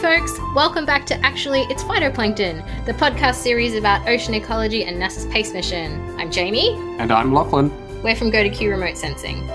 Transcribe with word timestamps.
folks. 0.00 0.38
Welcome 0.54 0.86
back 0.86 1.04
to 1.06 1.14
Actually 1.26 1.64
It's 1.64 1.84
Phytoplankton, 1.84 2.86
the 2.86 2.94
podcast 2.94 3.34
series 3.34 3.74
about 3.74 4.08
ocean 4.08 4.32
ecology 4.32 4.86
and 4.86 4.96
NASA's 4.96 5.24
space 5.24 5.52
mission. 5.52 6.18
I'm 6.18 6.30
Jamie. 6.30 6.70
And 6.98 7.12
I'm 7.12 7.34
Lachlan. 7.34 7.70
We're 8.02 8.16
from 8.16 8.32
GoToQ 8.32 8.70
Remote 8.70 8.96
Sensing. 8.96 9.46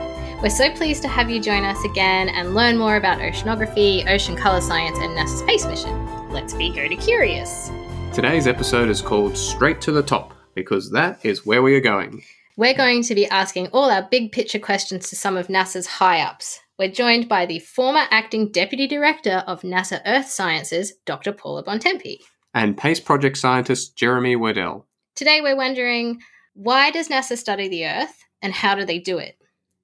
We're 0.44 0.52
so 0.52 0.72
pleased 0.72 1.02
to 1.02 1.08
have 1.08 1.32
you 1.32 1.42
join 1.42 1.64
us 1.64 1.84
again 1.84 2.30
and 2.30 2.54
learn 2.54 2.78
more 2.78 2.98
about 2.98 3.18
oceanography, 3.22 4.08
ocean 4.08 4.36
color 4.36 4.62
science, 4.62 5.00
and 5.00 5.18
NASA's 5.18 5.40
space 5.40 5.66
mission. 5.66 6.30
Let's 6.30 6.54
be 6.54 6.70
Go 6.72 6.88
to 6.88 6.96
Curious. 6.96 7.72
Today's 8.14 8.46
episode 8.46 8.90
is 8.90 9.02
called 9.02 9.36
Straight 9.36 9.82
to 9.82 9.92
the 9.92 10.04
Top 10.04 10.36
because 10.54 10.92
that 10.92 11.26
is 11.26 11.48
where 11.48 11.64
we 11.64 11.76
are 11.76 11.82
going. 11.82 12.24
We're 12.56 12.76
going 12.76 13.02
to 13.02 13.16
be 13.16 13.26
asking 13.26 13.70
all 13.70 13.90
our 13.90 14.04
big 14.04 14.32
picture 14.32 14.60
questions 14.60 15.10
to 15.10 15.16
some 15.16 15.38
of 15.38 15.48
NASA's 15.48 15.88
high 15.88 16.22
ups. 16.22 16.60
We're 16.78 16.92
joined 16.92 17.30
by 17.30 17.46
the 17.46 17.60
former 17.60 18.04
acting 18.12 18.52
deputy 18.52 18.86
director 18.86 19.46
of 19.48 19.62
NASA 19.62 20.02
Earth 20.06 20.28
Sciences, 20.28 20.92
Dr. 21.06 21.32
Paula 21.32 21.64
Bontempi. 21.64 22.18
And 22.54 22.78
PACE 22.78 23.00
project 23.00 23.38
scientist 23.38 23.96
Jeremy 23.96 24.36
Werdell. 24.36 24.84
Today 25.16 25.40
we're 25.40 25.56
wondering 25.56 26.20
why 26.54 26.92
does 26.92 27.08
NASA 27.08 27.38
study 27.38 27.70
the 27.70 27.86
Earth 27.86 28.26
and 28.42 28.52
how 28.52 28.76
do 28.76 28.84
they 28.84 29.00
do 29.00 29.18
it? 29.20 29.38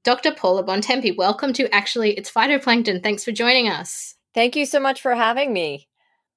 Dr. 0.04 0.34
Paula 0.34 0.66
Bontempi, 0.66 1.16
welcome 1.16 1.54
to 1.54 1.74
Actually 1.74 2.12
It's 2.18 2.30
Phytoplankton. 2.30 3.02
Thanks 3.02 3.24
for 3.24 3.32
joining 3.32 3.70
us. 3.70 4.16
Thank 4.34 4.58
you 4.58 4.66
so 4.66 4.82
much 4.82 5.02
for 5.02 5.16
having 5.16 5.54
me. 5.54 5.88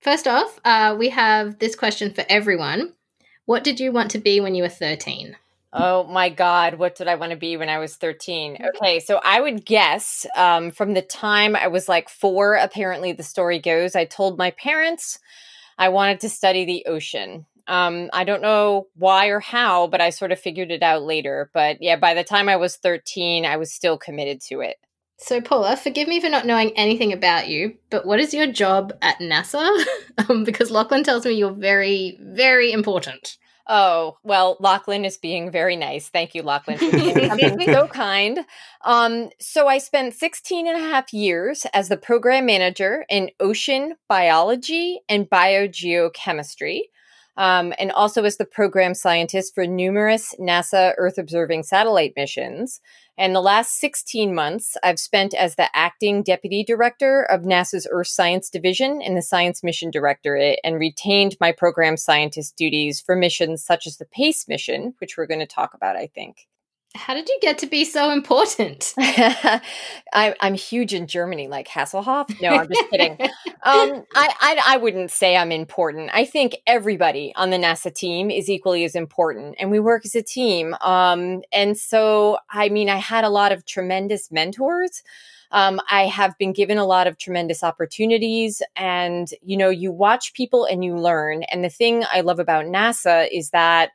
First 0.02 0.29
off, 0.29 0.60
uh, 0.65 0.95
we 0.96 1.09
have 1.09 1.59
this 1.59 1.74
question 1.74 2.15
for 2.15 2.24
everyone. 2.29 2.93
What 3.45 3.65
did 3.65 3.80
you 3.80 3.91
want 3.91 4.12
to 4.12 4.18
be 4.18 4.38
when 4.38 4.55
you 4.55 4.62
were 4.62 4.68
13? 4.68 5.37
Oh 5.77 6.05
my 6.05 6.28
God, 6.28 6.74
what 6.74 6.95
did 6.95 7.09
I 7.09 7.16
want 7.16 7.30
to 7.30 7.37
be 7.37 7.56
when 7.56 7.69
I 7.69 7.78
was 7.78 7.96
13? 7.96 8.59
Okay, 8.77 9.01
so 9.01 9.20
I 9.24 9.41
would 9.41 9.65
guess 9.65 10.24
um, 10.37 10.70
from 10.70 10.95
the 10.95 11.02
time 11.02 11.56
I 11.56 11.66
was 11.66 11.88
like 11.88 12.09
four, 12.09 12.55
apparently 12.55 13.12
the 13.12 13.24
story 13.24 13.59
goes, 13.59 13.96
I 13.96 14.05
told 14.05 14.38
my 14.38 14.52
parents 14.52 15.18
I 15.76 15.88
wanted 15.88 16.21
to 16.21 16.29
study 16.29 16.65
the 16.65 16.87
ocean. 16.87 17.46
Um, 17.66 18.09
I 18.12 18.23
don't 18.23 18.43
know 18.43 18.87
why 18.95 19.26
or 19.26 19.40
how, 19.40 19.88
but 19.88 20.01
I 20.01 20.10
sort 20.10 20.30
of 20.30 20.38
figured 20.38 20.71
it 20.71 20.82
out 20.82 21.02
later. 21.02 21.51
But 21.52 21.79
yeah, 21.80 21.96
by 21.96 22.15
the 22.15 22.23
time 22.23 22.49
I 22.49 22.56
was 22.56 22.77
13, 22.77 23.45
I 23.45 23.56
was 23.56 23.73
still 23.73 23.99
committed 23.99 24.40
to 24.43 24.60
it. 24.60 24.77
So, 25.16 25.40
Paula, 25.40 25.77
forgive 25.77 26.06
me 26.06 26.21
for 26.21 26.29
not 26.29 26.46
knowing 26.46 26.71
anything 26.77 27.12
about 27.12 27.49
you, 27.49 27.77
but 27.90 28.04
what 28.04 28.21
is 28.21 28.34
your 28.34 28.46
job 28.46 28.93
at 29.01 29.18
NASA? 29.18 29.68
um, 30.29 30.45
because 30.45 30.71
Lachlan 30.71 31.02
tells 31.02 31.24
me 31.24 31.32
you're 31.32 31.51
very, 31.51 32.18
very 32.21 32.71
important. 32.71 33.38
Oh, 33.66 34.18
well, 34.23 34.57
Lachlan 34.60 35.04
is 35.04 35.16
being 35.16 35.51
very 35.51 35.76
nice. 35.76 36.09
Thank 36.09 36.34
you, 36.34 36.43
Lachlan, 36.43 36.79
for 36.79 36.90
being 36.90 37.60
so 37.65 37.88
kind. 37.88 38.40
Um, 38.84 39.30
so 39.40 39.68
I 39.68 39.79
spent 39.79 40.15
16 40.15 40.66
and 40.66 40.76
a 40.76 40.88
half 40.88 41.15
years 41.15 41.66
as 41.73 41.88
the 41.88 41.96
program 41.96 42.45
manager 42.45 43.06
in 43.09 43.30
ocean 43.40 43.95
biology 44.09 45.01
and 45.09 45.29
biogeochemistry 45.30 46.80
um, 47.37 47.73
and 47.79 47.90
also 47.93 48.24
as 48.24 48.37
the 48.37 48.45
program 48.45 48.95
scientist 48.95 49.54
for 49.54 49.66
numerous 49.66 50.35
NASA 50.38 50.95
Earth 50.99 51.18
observing 51.18 51.65
satellite 51.65 52.13
missions. 52.16 52.80
And 53.16 53.35
the 53.35 53.40
last 53.40 53.79
16 53.79 54.35
months, 54.35 54.77
I've 54.82 54.99
spent 54.99 55.35
as 55.35 55.55
the 55.55 55.68
acting 55.74 56.23
deputy 56.23 56.65
director 56.65 57.23
of 57.23 57.43
NASA's 57.43 57.87
Earth 57.90 58.09
Science 58.09 58.51
Division 58.51 59.01
in 59.01 59.15
the 59.15 59.23
Science 59.23 59.62
Mission 59.62 59.90
Directorate 59.90 60.59
and 60.65 60.80
retained 60.80 61.37
my 61.40 61.52
program 61.52 61.96
scientist 61.96 62.57
duties 62.57 63.01
for 63.01 63.15
missions 63.15 63.65
such 63.65 63.87
as 63.87 63.99
the 63.99 64.06
PACE 64.06 64.49
mission, 64.49 64.94
which 64.99 65.16
we're 65.16 65.27
going 65.27 65.41
to 65.41 65.47
talk 65.47 65.75
about, 65.75 65.97
I 65.97 66.09
think. 66.09 66.49
How 66.94 67.12
did 67.12 67.28
you 67.28 67.38
get 67.42 67.59
to 67.59 67.66
be 67.66 67.84
so 67.84 68.10
important? 68.10 68.94
I, 68.98 69.62
am 70.41 70.54
huge 70.54 70.94
in 70.94 71.09
Germany, 71.09 71.48
like 71.48 71.66
Hasselhoff. 71.66 72.41
No, 72.41 72.50
I'm 72.50 72.69
just 72.69 72.91
kidding. 72.91 73.19
Um, 73.66 74.04
I, 74.14 74.28
I, 74.41 74.62
I 74.66 74.76
wouldn't 74.76 75.10
say 75.10 75.37
I'm 75.37 75.50
important. 75.50 76.10
I 76.12 76.25
think 76.25 76.56
everybody 76.66 77.32
on 77.34 77.50
the 77.50 77.56
NASA 77.56 77.92
team 77.92 78.31
is 78.31 78.50
equally 78.50 78.84
as 78.84 78.94
important, 78.94 79.56
and 79.59 79.71
we 79.71 79.81
work 79.81 80.04
as 80.04 80.15
a 80.15 80.22
team. 80.22 80.77
Um, 80.83 81.43
and 81.50 81.77
so, 81.77 82.38
I 82.50 82.69
mean, 82.69 82.91
I 82.91 82.99
had 82.99 83.25
a 83.25 83.31
lot 83.31 83.53
of 83.53 83.65
tremendous 83.65 84.31
mentors. 84.31 85.03
Um, 85.50 85.81
I 85.91 86.06
have 86.06 86.37
been 86.38 86.53
given 86.53 86.78
a 86.78 86.84
lot 86.84 87.06
of 87.06 87.16
tremendous 87.16 87.65
opportunities, 87.65 88.60
and 88.77 89.28
you 89.43 89.56
know, 89.56 89.71
you 89.71 89.91
watch 89.91 90.34
people 90.34 90.65
and 90.66 90.84
you 90.84 90.97
learn. 90.97 91.43
And 91.44 91.65
the 91.65 91.71
thing 91.71 92.04
I 92.12 92.21
love 92.21 92.38
about 92.38 92.66
NASA 92.66 93.28
is 93.33 93.50
that 93.50 93.91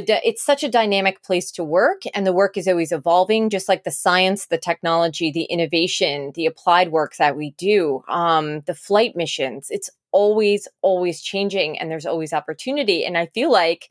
the 0.00 0.28
it's 0.28 0.44
such 0.44 0.62
a 0.62 0.68
dynamic 0.68 1.22
place 1.22 1.50
to 1.52 1.64
work 1.64 2.02
and 2.14 2.26
the 2.26 2.32
work 2.32 2.56
is 2.56 2.68
always 2.68 2.92
evolving 2.92 3.50
just 3.50 3.68
like 3.68 3.84
the 3.84 3.90
science 3.90 4.46
the 4.46 4.58
technology 4.58 5.30
the 5.30 5.44
innovation 5.44 6.32
the 6.34 6.46
applied 6.46 6.90
work 6.90 7.16
that 7.16 7.36
we 7.36 7.52
do 7.52 8.02
um, 8.08 8.60
the 8.62 8.74
flight 8.74 9.16
missions. 9.16 9.68
It's 9.70 9.90
always 10.12 10.68
always 10.82 11.20
changing 11.20 11.78
and 11.78 11.90
there's 11.90 12.06
always 12.06 12.32
opportunity. 12.32 13.04
And 13.04 13.16
i 13.18 13.26
feel 13.26 13.50
like 13.50 13.90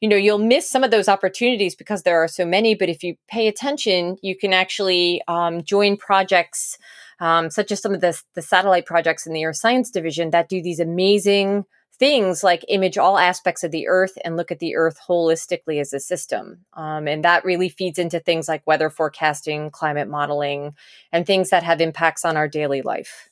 you 0.00 0.08
know 0.08 0.16
you'll 0.16 0.38
miss 0.38 0.68
some 0.68 0.84
of 0.84 0.90
those 0.90 1.08
opportunities 1.08 1.74
because 1.74 2.02
there 2.02 2.22
are 2.22 2.28
so 2.28 2.44
many 2.44 2.74
but 2.74 2.88
if 2.88 3.02
you 3.02 3.14
pay 3.28 3.48
attention 3.48 4.16
you 4.20 4.36
can 4.36 4.52
actually 4.52 5.22
um, 5.28 5.62
join 5.62 5.96
projects 5.96 6.76
um, 7.20 7.50
such 7.50 7.70
as 7.70 7.80
some 7.80 7.94
of 7.94 8.00
the, 8.00 8.20
the 8.34 8.42
satellite 8.42 8.84
projects 8.84 9.26
in 9.26 9.32
the 9.32 9.44
earth 9.44 9.56
science 9.56 9.90
division 9.90 10.30
that 10.30 10.48
do 10.48 10.60
these 10.60 10.80
amazing 10.80 11.64
things 11.98 12.42
like 12.42 12.64
image 12.68 12.98
all 12.98 13.18
aspects 13.18 13.62
of 13.64 13.70
the 13.70 13.86
earth 13.86 14.16
and 14.24 14.36
look 14.36 14.50
at 14.50 14.58
the 14.58 14.76
earth 14.76 14.98
holistically 15.08 15.80
as 15.80 15.92
a 15.92 16.00
system. 16.00 16.64
Um, 16.72 17.06
and 17.06 17.24
that 17.24 17.44
really 17.44 17.68
feeds 17.68 17.98
into 17.98 18.18
things 18.18 18.48
like 18.48 18.66
weather 18.66 18.90
forecasting, 18.90 19.70
climate 19.70 20.08
modeling, 20.08 20.74
and 21.12 21.26
things 21.26 21.50
that 21.50 21.62
have 21.62 21.80
impacts 21.80 22.24
on 22.24 22.36
our 22.36 22.48
daily 22.48 22.82
life. 22.82 23.28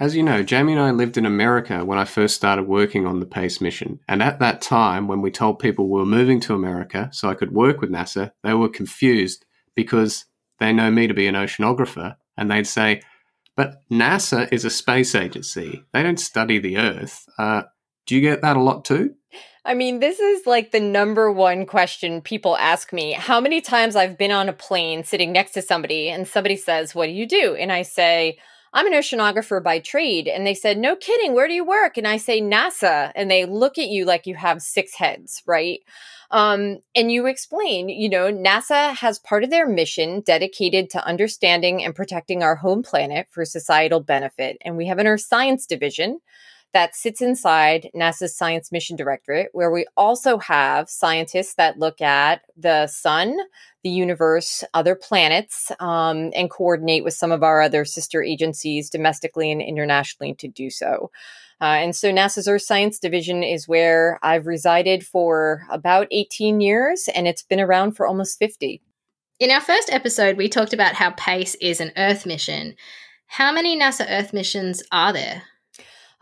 As 0.00 0.16
you 0.16 0.22
know, 0.22 0.42
Jamie 0.42 0.72
and 0.72 0.80
I 0.80 0.90
lived 0.90 1.16
in 1.16 1.26
America 1.26 1.84
when 1.84 1.98
I 1.98 2.04
first 2.04 2.34
started 2.34 2.64
working 2.64 3.06
on 3.06 3.20
the 3.20 3.26
PACE 3.26 3.60
mission. 3.60 4.00
And 4.08 4.22
at 4.22 4.40
that 4.40 4.60
time, 4.60 5.06
when 5.06 5.20
we 5.20 5.30
told 5.30 5.58
people 5.58 5.88
we 5.88 6.00
were 6.00 6.06
moving 6.06 6.40
to 6.40 6.54
America 6.54 7.08
so 7.12 7.28
I 7.28 7.34
could 7.34 7.52
work 7.52 7.80
with 7.80 7.90
NASA, 7.90 8.32
they 8.42 8.54
were 8.54 8.68
confused 8.68 9.44
because 9.74 10.24
they 10.58 10.72
know 10.72 10.90
me 10.90 11.06
to 11.06 11.14
be 11.14 11.26
an 11.26 11.34
oceanographer. 11.34 12.16
And 12.36 12.50
they'd 12.50 12.66
say, 12.66 13.02
but 13.54 13.82
NASA 13.90 14.50
is 14.50 14.64
a 14.64 14.70
space 14.70 15.14
agency. 15.14 15.84
They 15.92 16.02
don't 16.02 16.18
study 16.18 16.58
the 16.58 16.78
Earth. 16.78 17.26
Uh, 17.36 17.62
do 18.06 18.14
you 18.14 18.20
get 18.20 18.42
that 18.42 18.56
a 18.56 18.62
lot 18.62 18.84
too? 18.84 19.14
I 19.64 19.74
mean, 19.74 20.00
this 20.00 20.18
is 20.18 20.46
like 20.46 20.72
the 20.72 20.80
number 20.80 21.30
one 21.30 21.66
question 21.66 22.20
people 22.20 22.56
ask 22.56 22.92
me. 22.92 23.12
How 23.12 23.40
many 23.40 23.60
times 23.60 23.94
I've 23.94 24.18
been 24.18 24.32
on 24.32 24.48
a 24.48 24.52
plane 24.52 25.04
sitting 25.04 25.30
next 25.30 25.52
to 25.52 25.62
somebody 25.62 26.08
and 26.08 26.26
somebody 26.26 26.56
says, 26.56 26.94
What 26.94 27.06
do 27.06 27.12
you 27.12 27.26
do? 27.26 27.54
And 27.54 27.70
I 27.70 27.82
say, 27.82 28.38
I'm 28.74 28.86
an 28.86 28.94
oceanographer 28.94 29.62
by 29.62 29.78
trade. 29.78 30.26
And 30.26 30.46
they 30.46 30.54
said, 30.54 30.78
No 30.78 30.96
kidding, 30.96 31.34
where 31.34 31.46
do 31.46 31.54
you 31.54 31.64
work? 31.64 31.96
And 31.96 32.08
I 32.08 32.16
say, 32.16 32.40
NASA. 32.40 33.12
And 33.14 33.30
they 33.30 33.44
look 33.44 33.78
at 33.78 33.88
you 33.88 34.04
like 34.04 34.26
you 34.26 34.34
have 34.34 34.62
six 34.62 34.94
heads, 34.96 35.42
right? 35.46 35.80
Um, 36.32 36.78
and 36.96 37.12
you 37.12 37.26
explain, 37.26 37.90
you 37.90 38.08
know, 38.08 38.32
NASA 38.32 38.94
has 38.96 39.18
part 39.18 39.44
of 39.44 39.50
their 39.50 39.68
mission 39.68 40.22
dedicated 40.22 40.88
to 40.90 41.06
understanding 41.06 41.84
and 41.84 41.94
protecting 41.94 42.42
our 42.42 42.56
home 42.56 42.82
planet 42.82 43.28
for 43.30 43.44
societal 43.44 44.00
benefit. 44.00 44.56
And 44.62 44.76
we 44.76 44.86
have 44.86 44.98
an 44.98 45.06
Earth 45.06 45.20
Science 45.20 45.66
Division 45.66 46.20
that 46.72 46.94
sits 46.94 47.20
inside 47.20 47.90
NASA's 47.94 48.36
Science 48.36 48.72
Mission 48.72 48.96
Directorate, 48.96 49.50
where 49.52 49.70
we 49.70 49.86
also 49.96 50.38
have 50.38 50.88
scientists 50.88 51.54
that 51.54 51.78
look 51.78 52.00
at 52.00 52.42
the 52.56 52.86
sun, 52.86 53.36
the 53.82 53.90
universe, 53.90 54.64
other 54.72 54.94
planets, 54.94 55.70
um, 55.80 56.30
and 56.34 56.50
coordinate 56.50 57.04
with 57.04 57.14
some 57.14 57.32
of 57.32 57.42
our 57.42 57.60
other 57.60 57.84
sister 57.84 58.22
agencies 58.22 58.88
domestically 58.88 59.50
and 59.50 59.60
internationally 59.60 60.34
to 60.34 60.48
do 60.48 60.70
so. 60.70 61.10
Uh, 61.60 61.76
and 61.76 61.94
so 61.94 62.10
NASA's 62.10 62.48
Earth 62.48 62.62
Science 62.62 62.98
Division 62.98 63.42
is 63.42 63.68
where 63.68 64.18
I've 64.22 64.46
resided 64.46 65.06
for 65.06 65.62
about 65.70 66.08
18 66.10 66.60
years, 66.60 67.08
and 67.14 67.28
it's 67.28 67.42
been 67.42 67.60
around 67.60 67.92
for 67.92 68.06
almost 68.06 68.38
50. 68.38 68.82
In 69.38 69.50
our 69.50 69.60
first 69.60 69.92
episode, 69.92 70.36
we 70.36 70.48
talked 70.48 70.72
about 70.72 70.94
how 70.94 71.10
PACE 71.12 71.54
is 71.56 71.80
an 71.80 71.92
Earth 71.96 72.26
mission. 72.26 72.74
How 73.26 73.52
many 73.52 73.78
NASA 73.78 74.06
Earth 74.08 74.32
missions 74.32 74.82
are 74.90 75.12
there? 75.12 75.42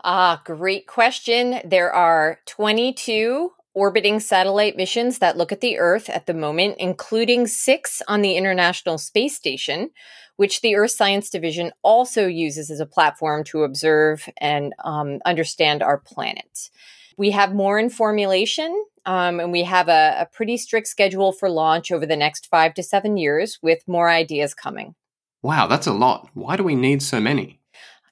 Ah, 0.03 0.41
great 0.43 0.87
question. 0.87 1.59
There 1.63 1.93
are 1.93 2.39
22 2.47 3.51
orbiting 3.73 4.19
satellite 4.19 4.75
missions 4.75 5.19
that 5.19 5.37
look 5.37 5.51
at 5.51 5.61
the 5.61 5.77
Earth 5.77 6.09
at 6.09 6.25
the 6.25 6.33
moment, 6.33 6.75
including 6.79 7.47
six 7.47 8.01
on 8.07 8.21
the 8.21 8.35
International 8.35 8.97
Space 8.97 9.35
Station, 9.35 9.91
which 10.35 10.61
the 10.61 10.75
Earth 10.75 10.91
Science 10.91 11.29
Division 11.29 11.71
also 11.83 12.25
uses 12.25 12.71
as 12.71 12.79
a 12.79 12.85
platform 12.85 13.43
to 13.45 13.63
observe 13.63 14.27
and 14.37 14.73
um, 14.83 15.19
understand 15.25 15.83
our 15.83 15.99
planet. 15.99 16.69
We 17.17 17.31
have 17.31 17.53
more 17.53 17.77
in 17.77 17.89
formulation, 17.89 18.85
um, 19.05 19.39
and 19.39 19.51
we 19.51 19.63
have 19.63 19.87
a, 19.87 20.17
a 20.21 20.25
pretty 20.25 20.57
strict 20.57 20.87
schedule 20.87 21.31
for 21.31 21.49
launch 21.49 21.91
over 21.91 22.05
the 22.05 22.15
next 22.15 22.47
five 22.47 22.73
to 22.73 22.83
seven 22.83 23.17
years 23.17 23.59
with 23.61 23.87
more 23.87 24.09
ideas 24.09 24.53
coming. 24.53 24.95
Wow, 25.43 25.67
that's 25.67 25.87
a 25.87 25.93
lot. 25.93 26.29
Why 26.33 26.57
do 26.57 26.63
we 26.63 26.75
need 26.75 27.01
so 27.03 27.19
many? 27.19 27.60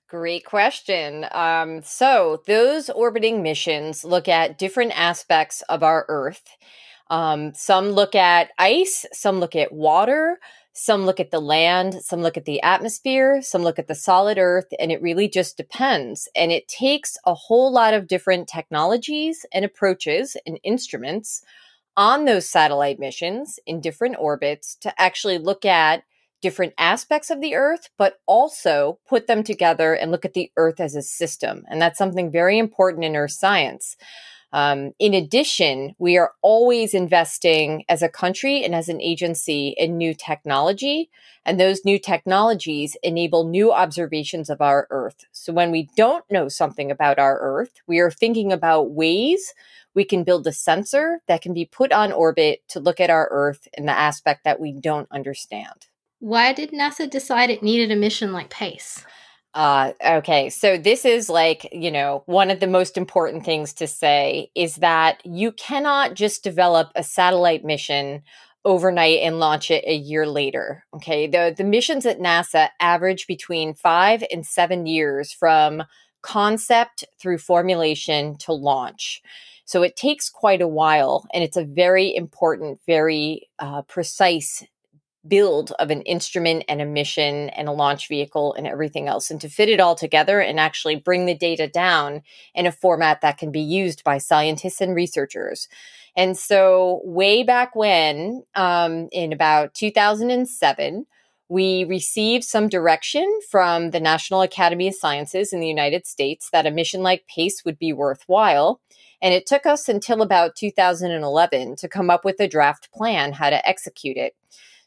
Great 0.10 0.44
question. 0.44 1.28
Um, 1.32 1.84
so, 1.84 2.42
those 2.48 2.90
orbiting 2.90 3.44
missions 3.44 4.04
look 4.04 4.28
at 4.28 4.58
different 4.58 4.92
aspects 5.00 5.62
of 5.70 5.84
our 5.84 6.06
Earth. 6.10 6.44
Um, 7.12 7.54
some 7.54 7.92
look 7.92 8.16
at 8.16 8.50
ice, 8.58 9.06
some 9.14 9.40
look 9.40 9.56
at 9.56 9.72
water, 9.72 10.40
Some 10.74 11.06
look 11.06 11.20
at 11.20 11.32
the 11.32 11.42
land, 11.42 11.96
some 12.04 12.22
look 12.22 12.38
at 12.38 12.46
the 12.46 12.62
atmosphere, 12.64 13.42
some 13.42 13.64
look 13.64 13.80
at 13.80 13.88
the 13.88 13.96
solid 13.96 14.38
earth, 14.38 14.68
and 14.80 14.92
it 14.92 15.02
really 15.02 15.28
just 15.28 15.58
depends. 15.58 16.30
And 16.36 16.52
it 16.52 16.68
takes 16.70 17.18
a 17.26 17.34
whole 17.34 17.72
lot 17.74 17.94
of 17.94 18.08
different 18.08 18.48
technologies 18.48 19.46
and 19.54 19.66
approaches 19.66 20.38
and 20.46 20.60
instruments 20.64 21.44
on 21.98 22.26
those 22.26 22.50
satellite 22.50 23.00
missions 23.00 23.60
in 23.66 23.82
different 23.82 24.16
orbits 24.20 24.76
to 24.82 24.94
actually 25.02 25.38
look 25.38 25.66
at 25.66 26.04
different 26.42 26.74
aspects 26.78 27.30
of 27.30 27.42
the 27.42 27.56
earth, 27.56 27.90
but 27.98 28.20
also 28.26 29.00
put 29.08 29.28
them 29.28 29.44
together 29.44 29.94
and 29.94 30.12
look 30.12 30.26
at 30.26 30.34
the 30.34 30.52
earth 30.58 30.80
as 30.80 30.96
a 30.96 31.02
system. 31.02 31.64
And 31.70 31.82
that's 31.82 31.98
something 31.98 32.32
very 32.32 32.58
important 32.58 33.06
in 33.06 33.16
earth 33.16 33.32
science. 33.32 33.96
Um, 34.52 34.94
in 34.98 35.14
addition, 35.14 35.96
we 36.00 36.18
are 36.18 36.34
always 36.42 36.94
investing 36.94 37.84
as 37.88 38.02
a 38.02 38.10
country 38.10 38.64
and 38.64 38.74
as 38.74 38.90
an 38.90 39.00
agency 39.00 39.76
in 39.78 39.98
new 39.98 40.14
technology. 40.16 41.10
And 41.46 41.60
those 41.60 41.86
new 41.86 42.00
technologies 42.00 42.98
enable 43.04 43.48
new 43.48 43.72
observations 43.72 44.50
of 44.50 44.62
our 44.62 44.88
Earth. 44.90 45.26
So 45.32 45.54
when 45.54 45.72
we 45.72 45.90
don't 45.96 46.26
know 46.32 46.48
something 46.48 46.90
about 46.92 47.20
our 47.20 47.40
Earth, 47.40 47.82
we 47.88 48.00
are 48.00 48.12
thinking 48.12 48.52
about 48.52 48.92
ways 48.92 49.54
we 49.94 50.04
can 50.04 50.24
build 50.24 50.46
a 50.48 50.52
sensor 50.52 51.22
that 51.28 51.42
can 51.42 51.54
be 51.54 51.66
put 51.66 51.92
on 51.92 52.12
orbit 52.12 52.62
to 52.70 52.80
look 52.80 53.00
at 53.00 53.10
our 53.10 53.28
Earth 53.32 53.68
in 53.74 53.86
the 53.86 53.92
aspect 53.92 54.44
that 54.44 54.60
we 54.60 54.72
don't 54.72 55.08
understand. 55.12 55.89
Why 56.20 56.54
did 56.54 56.72
NASA 56.72 57.10
decide 57.10 57.50
it 57.50 57.64
needed 57.64 57.92
a 57.92 57.96
mission 57.96 58.34
like 58.34 58.50
PACE? 58.50 59.06
Uh, 59.54 59.94
okay, 60.06 60.50
so 60.50 60.78
this 60.78 61.06
is 61.06 61.30
like, 61.30 61.68
you 61.72 61.90
know, 61.90 62.24
one 62.28 62.52
of 62.52 62.60
the 62.60 62.68
most 62.68 62.98
important 62.98 63.44
things 63.44 63.74
to 63.74 63.88
say 63.88 64.52
is 64.54 64.76
that 64.76 65.26
you 65.26 65.52
cannot 65.52 66.14
just 66.14 66.44
develop 66.44 66.92
a 66.96 67.04
satellite 67.04 67.66
mission 67.66 68.22
overnight 68.64 69.20
and 69.22 69.40
launch 69.40 69.72
it 69.72 69.84
a 69.88 69.96
year 69.96 70.28
later. 70.28 70.84
Okay, 70.94 71.26
the, 71.26 71.54
the 71.58 71.64
missions 71.64 72.06
at 72.06 72.20
NASA 72.20 72.70
average 72.80 73.26
between 73.26 73.74
five 73.74 74.24
and 74.32 74.46
seven 74.46 74.86
years 74.86 75.32
from 75.32 75.84
concept 76.22 77.06
through 77.20 77.38
formulation 77.38 78.36
to 78.38 78.54
launch. 78.54 79.22
So 79.66 79.84
it 79.84 79.96
takes 79.96 80.30
quite 80.30 80.62
a 80.62 80.68
while, 80.68 81.26
and 81.34 81.44
it's 81.44 81.58
a 81.58 81.64
very 81.64 82.14
important, 82.14 82.80
very 82.86 83.50
uh, 83.60 83.84
precise 83.84 84.64
build 85.30 85.72
of 85.80 85.92
an 85.92 86.02
instrument 86.02 86.64
and 86.68 86.82
a 86.82 86.86
mission 86.86 87.50
and 87.50 87.68
a 87.68 87.74
launch 87.74 88.08
vehicle 88.08 88.54
and 88.56 88.68
everything 88.68 89.08
else 89.08 89.30
and 89.30 89.40
to 89.42 89.50
fit 89.50 89.70
it 89.70 89.80
all 89.80 89.96
together 89.96 90.40
and 90.40 90.60
actually 90.60 90.96
bring 90.96 91.26
the 91.26 91.36
data 91.36 91.68
down 91.68 92.22
in 92.54 92.66
a 92.66 92.72
format 92.72 93.22
that 93.22 93.38
can 93.38 93.52
be 93.52 93.62
used 93.62 94.04
by 94.04 94.18
scientists 94.18 94.82
and 94.82 94.96
researchers. 94.96 95.68
And 96.16 96.38
so 96.38 97.02
way 97.04 97.44
back 97.44 97.76
when 97.76 98.44
um, 98.56 99.08
in 99.12 99.32
about 99.32 99.74
2007 99.74 101.06
we 101.52 101.84
received 101.86 102.44
some 102.44 102.70
direction 102.70 103.40
from 103.50 103.90
the 103.90 104.00
national 104.00 104.44
academy 104.44 104.88
of 104.88 104.94
sciences 104.94 105.52
in 105.52 105.60
the 105.60 105.68
united 105.68 106.06
states 106.06 106.50
that 106.52 106.68
a 106.68 106.72
mission 106.72 107.02
like 107.02 107.26
pace 107.28 107.64
would 107.66 107.80
be 107.80 107.92
worthwhile. 107.92 108.82
And 109.22 109.34
it 109.34 109.46
took 109.46 109.66
us 109.66 109.90
until 109.90 110.22
about 110.22 110.56
2011 110.56 111.76
to 111.78 111.88
come 111.90 112.10
up 112.10 112.24
with 112.24 112.40
a 112.40 112.48
draft 112.48 112.92
plan 112.94 113.34
how 113.34 113.50
to 113.50 113.68
execute 113.68 114.16
it 114.16 114.36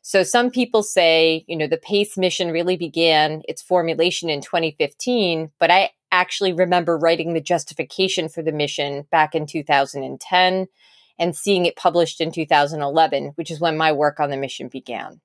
so 0.02 0.24
some 0.24 0.50
people 0.50 0.82
say, 0.82 1.44
you 1.46 1.56
know, 1.56 1.68
the 1.68 1.76
PACE 1.76 2.18
mission 2.18 2.50
really 2.50 2.76
began 2.76 3.42
its 3.48 3.62
formulation 3.62 4.28
in 4.28 4.40
2015, 4.40 5.52
but 5.60 5.70
I 5.70 5.90
actually 6.10 6.52
remember 6.52 6.98
writing 6.98 7.32
the 7.32 7.40
justification 7.40 8.28
for 8.28 8.42
the 8.42 8.52
mission 8.52 9.06
back 9.12 9.34
in 9.34 9.46
2010 9.46 10.66
and 11.18 11.36
seeing 11.36 11.66
it 11.66 11.76
published 11.76 12.20
in 12.20 12.32
2011, 12.32 13.32
which 13.36 13.50
is 13.50 13.60
when 13.60 13.76
my 13.76 13.92
work 13.92 14.18
on 14.18 14.30
the 14.30 14.36
mission 14.36 14.66
began. 14.68 15.20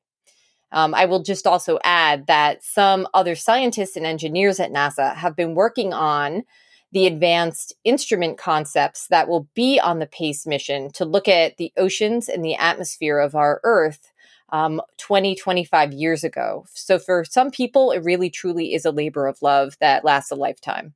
Um, 0.71 0.93
I 0.93 1.05
will 1.05 1.23
just 1.23 1.47
also 1.47 1.79
add 1.83 2.27
that 2.27 2.63
some 2.63 3.07
other 3.15 3.33
scientists 3.35 3.95
and 3.95 4.05
engineers 4.05 4.59
at 4.59 4.71
NASA 4.71 5.15
have 5.15 5.35
been 5.35 5.55
working 5.55 5.91
on 5.91 6.43
the 6.91 7.07
advanced 7.07 7.73
instrument 7.83 8.37
concepts 8.37 9.07
that 9.07 9.27
will 9.27 9.47
be 9.55 9.79
on 9.79 9.99
the 9.99 10.05
PACE 10.05 10.45
mission 10.45 10.91
to 10.91 11.03
look 11.03 11.27
at 11.27 11.57
the 11.57 11.73
oceans 11.77 12.29
and 12.29 12.45
the 12.45 12.55
atmosphere 12.55 13.19
of 13.19 13.33
our 13.33 13.59
Earth 13.63 14.11
um, 14.49 14.81
20, 14.97 15.35
25 15.35 15.93
years 15.93 16.23
ago. 16.23 16.65
So 16.73 16.99
for 16.99 17.25
some 17.25 17.51
people, 17.51 17.91
it 17.91 18.03
really 18.03 18.29
truly 18.29 18.73
is 18.73 18.85
a 18.85 18.91
labor 18.91 19.27
of 19.27 19.41
love 19.41 19.75
that 19.79 20.05
lasts 20.05 20.31
a 20.31 20.35
lifetime. 20.35 20.93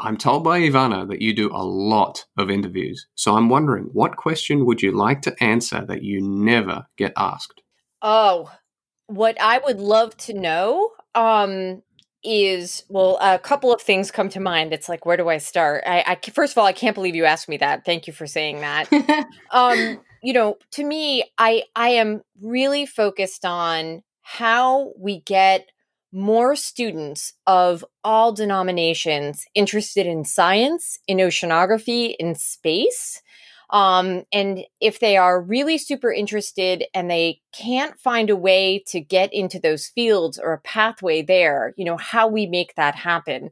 I'm 0.00 0.16
told 0.16 0.44
by 0.44 0.60
Ivana 0.60 1.08
that 1.08 1.20
you 1.20 1.34
do 1.34 1.50
a 1.52 1.64
lot 1.64 2.24
of 2.36 2.50
interviews. 2.50 3.06
So 3.16 3.34
I'm 3.34 3.48
wondering, 3.48 3.84
what 3.92 4.16
question 4.16 4.64
would 4.64 4.80
you 4.80 4.92
like 4.92 5.22
to 5.22 5.42
answer 5.42 5.84
that 5.86 6.02
you 6.02 6.20
never 6.20 6.86
get 6.96 7.12
asked? 7.16 7.62
Oh, 8.00 8.50
what 9.08 9.40
I 9.40 9.58
would 9.58 9.80
love 9.80 10.16
to 10.18 10.34
know 10.34 10.90
um, 11.16 11.82
is 12.22 12.84
well, 12.88 13.18
a 13.20 13.40
couple 13.40 13.72
of 13.72 13.80
things 13.80 14.12
come 14.12 14.28
to 14.30 14.40
mind. 14.40 14.72
It's 14.72 14.88
like, 14.88 15.04
where 15.04 15.16
do 15.16 15.28
I 15.28 15.38
start? 15.38 15.82
I, 15.84 16.04
I 16.06 16.30
first 16.30 16.52
of 16.52 16.58
all, 16.58 16.66
I 16.66 16.72
can't 16.72 16.94
believe 16.94 17.16
you 17.16 17.24
asked 17.24 17.48
me 17.48 17.56
that. 17.56 17.84
Thank 17.84 18.06
you 18.06 18.12
for 18.12 18.26
saying 18.26 18.60
that. 18.60 18.92
um, 19.50 20.00
you 20.22 20.32
know, 20.32 20.56
to 20.72 20.84
me, 20.84 21.24
I 21.38 21.64
I 21.74 21.90
am 21.90 22.22
really 22.40 22.86
focused 22.86 23.44
on 23.44 24.02
how 24.22 24.92
we 24.98 25.20
get 25.20 25.68
more 26.12 26.56
students 26.56 27.34
of 27.46 27.84
all 28.02 28.32
denominations 28.32 29.44
interested 29.54 30.06
in 30.06 30.24
science, 30.24 30.98
in 31.06 31.18
oceanography, 31.18 32.14
in 32.18 32.34
space. 32.34 33.22
Um, 33.70 34.24
and 34.32 34.64
if 34.80 35.00
they 35.00 35.18
are 35.18 35.40
really 35.40 35.76
super 35.76 36.10
interested 36.10 36.84
and 36.94 37.10
they 37.10 37.42
can't 37.52 37.98
find 38.00 38.30
a 38.30 38.36
way 38.36 38.82
to 38.86 39.00
get 39.00 39.32
into 39.32 39.58
those 39.58 39.88
fields 39.88 40.38
or 40.38 40.54
a 40.54 40.60
pathway 40.60 41.20
there, 41.20 41.74
you 41.76 41.84
know, 41.84 41.98
how 41.98 42.28
we 42.28 42.46
make 42.46 42.74
that 42.76 42.94
happen. 42.94 43.50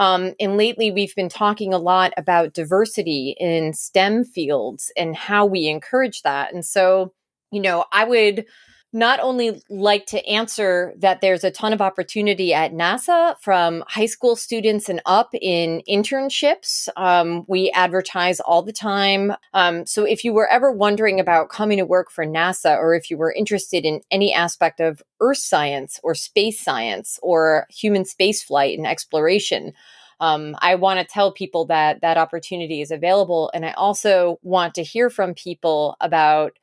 Um, 0.00 0.32
and 0.40 0.56
lately, 0.56 0.90
we've 0.90 1.14
been 1.14 1.28
talking 1.28 1.74
a 1.74 1.78
lot 1.78 2.14
about 2.16 2.54
diversity 2.54 3.36
in 3.38 3.74
STEM 3.74 4.24
fields 4.24 4.90
and 4.96 5.14
how 5.14 5.44
we 5.44 5.68
encourage 5.68 6.22
that. 6.22 6.54
And 6.54 6.64
so, 6.64 7.12
you 7.52 7.60
know, 7.60 7.84
I 7.92 8.04
would 8.04 8.46
not 8.92 9.20
only 9.20 9.62
like 9.70 10.06
to 10.06 10.26
answer 10.26 10.92
that 10.98 11.20
there's 11.20 11.44
a 11.44 11.50
ton 11.50 11.72
of 11.72 11.80
opportunity 11.80 12.52
at 12.52 12.72
NASA 12.72 13.36
from 13.40 13.84
high 13.86 14.06
school 14.06 14.34
students 14.34 14.88
and 14.88 15.00
up 15.06 15.30
in 15.40 15.82
internships. 15.88 16.88
Um, 16.96 17.44
we 17.46 17.70
advertise 17.70 18.40
all 18.40 18.62
the 18.62 18.72
time. 18.72 19.32
Um, 19.54 19.86
so 19.86 20.04
if 20.04 20.24
you 20.24 20.32
were 20.32 20.48
ever 20.48 20.72
wondering 20.72 21.20
about 21.20 21.50
coming 21.50 21.78
to 21.78 21.86
work 21.86 22.10
for 22.10 22.26
NASA 22.26 22.76
or 22.76 22.94
if 22.94 23.10
you 23.10 23.16
were 23.16 23.32
interested 23.32 23.84
in 23.84 24.00
any 24.10 24.34
aspect 24.34 24.80
of 24.80 25.02
earth 25.20 25.38
science 25.38 26.00
or 26.02 26.14
space 26.14 26.60
science 26.60 27.18
or 27.22 27.66
human 27.70 28.02
spaceflight 28.02 28.74
and 28.74 28.86
exploration, 28.86 29.72
um, 30.20 30.54
I 30.60 30.74
want 30.74 31.00
to 31.00 31.06
tell 31.06 31.32
people 31.32 31.64
that 31.66 32.02
that 32.02 32.18
opportunity 32.18 32.82
is 32.82 32.90
available. 32.90 33.50
And 33.54 33.64
I 33.64 33.72
also 33.72 34.38
want 34.42 34.74
to 34.74 34.84
hear 34.84 35.10
from 35.10 35.34
people 35.34 35.96
about 36.00 36.58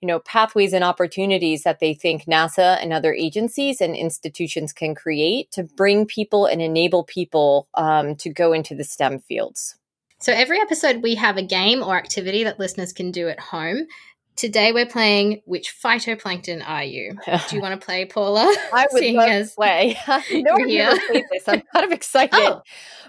you 0.00 0.08
know 0.08 0.18
pathways 0.18 0.72
and 0.72 0.84
opportunities 0.84 1.62
that 1.62 1.80
they 1.80 1.94
think 1.94 2.24
NASA 2.24 2.78
and 2.82 2.92
other 2.92 3.14
agencies 3.14 3.80
and 3.80 3.94
institutions 3.96 4.72
can 4.72 4.94
create 4.94 5.50
to 5.52 5.64
bring 5.64 6.04
people 6.06 6.46
and 6.46 6.60
enable 6.60 7.04
people 7.04 7.68
um, 7.74 8.14
to 8.16 8.28
go 8.28 8.52
into 8.52 8.74
the 8.74 8.84
STEM 8.84 9.20
fields. 9.20 9.76
So 10.20 10.32
every 10.32 10.60
episode 10.60 11.02
we 11.02 11.14
have 11.16 11.36
a 11.36 11.42
game 11.42 11.82
or 11.82 11.96
activity 11.96 12.44
that 12.44 12.58
listeners 12.58 12.92
can 12.92 13.10
do 13.10 13.28
at 13.28 13.40
home. 13.40 13.86
Today 14.36 14.72
we're 14.72 14.86
playing 14.86 15.42
Which 15.44 15.72
Phytoplankton 15.80 16.66
Are 16.66 16.82
You? 16.82 17.16
Do 17.24 17.56
you 17.56 17.62
want 17.62 17.80
to 17.80 17.84
play, 17.84 18.04
Paula? 18.04 18.52
I 18.72 18.86
would 18.90 19.04
love 19.14 19.28
to 19.28 19.54
play. 19.54 19.96
no, 20.32 20.56
never 20.56 21.00
played 21.06 21.24
this. 21.30 21.48
I'm 21.48 21.62
kind 21.72 21.84
of 21.84 21.92
oh, 21.92 21.94
excited. 21.94 22.34
Oh, 22.34 22.62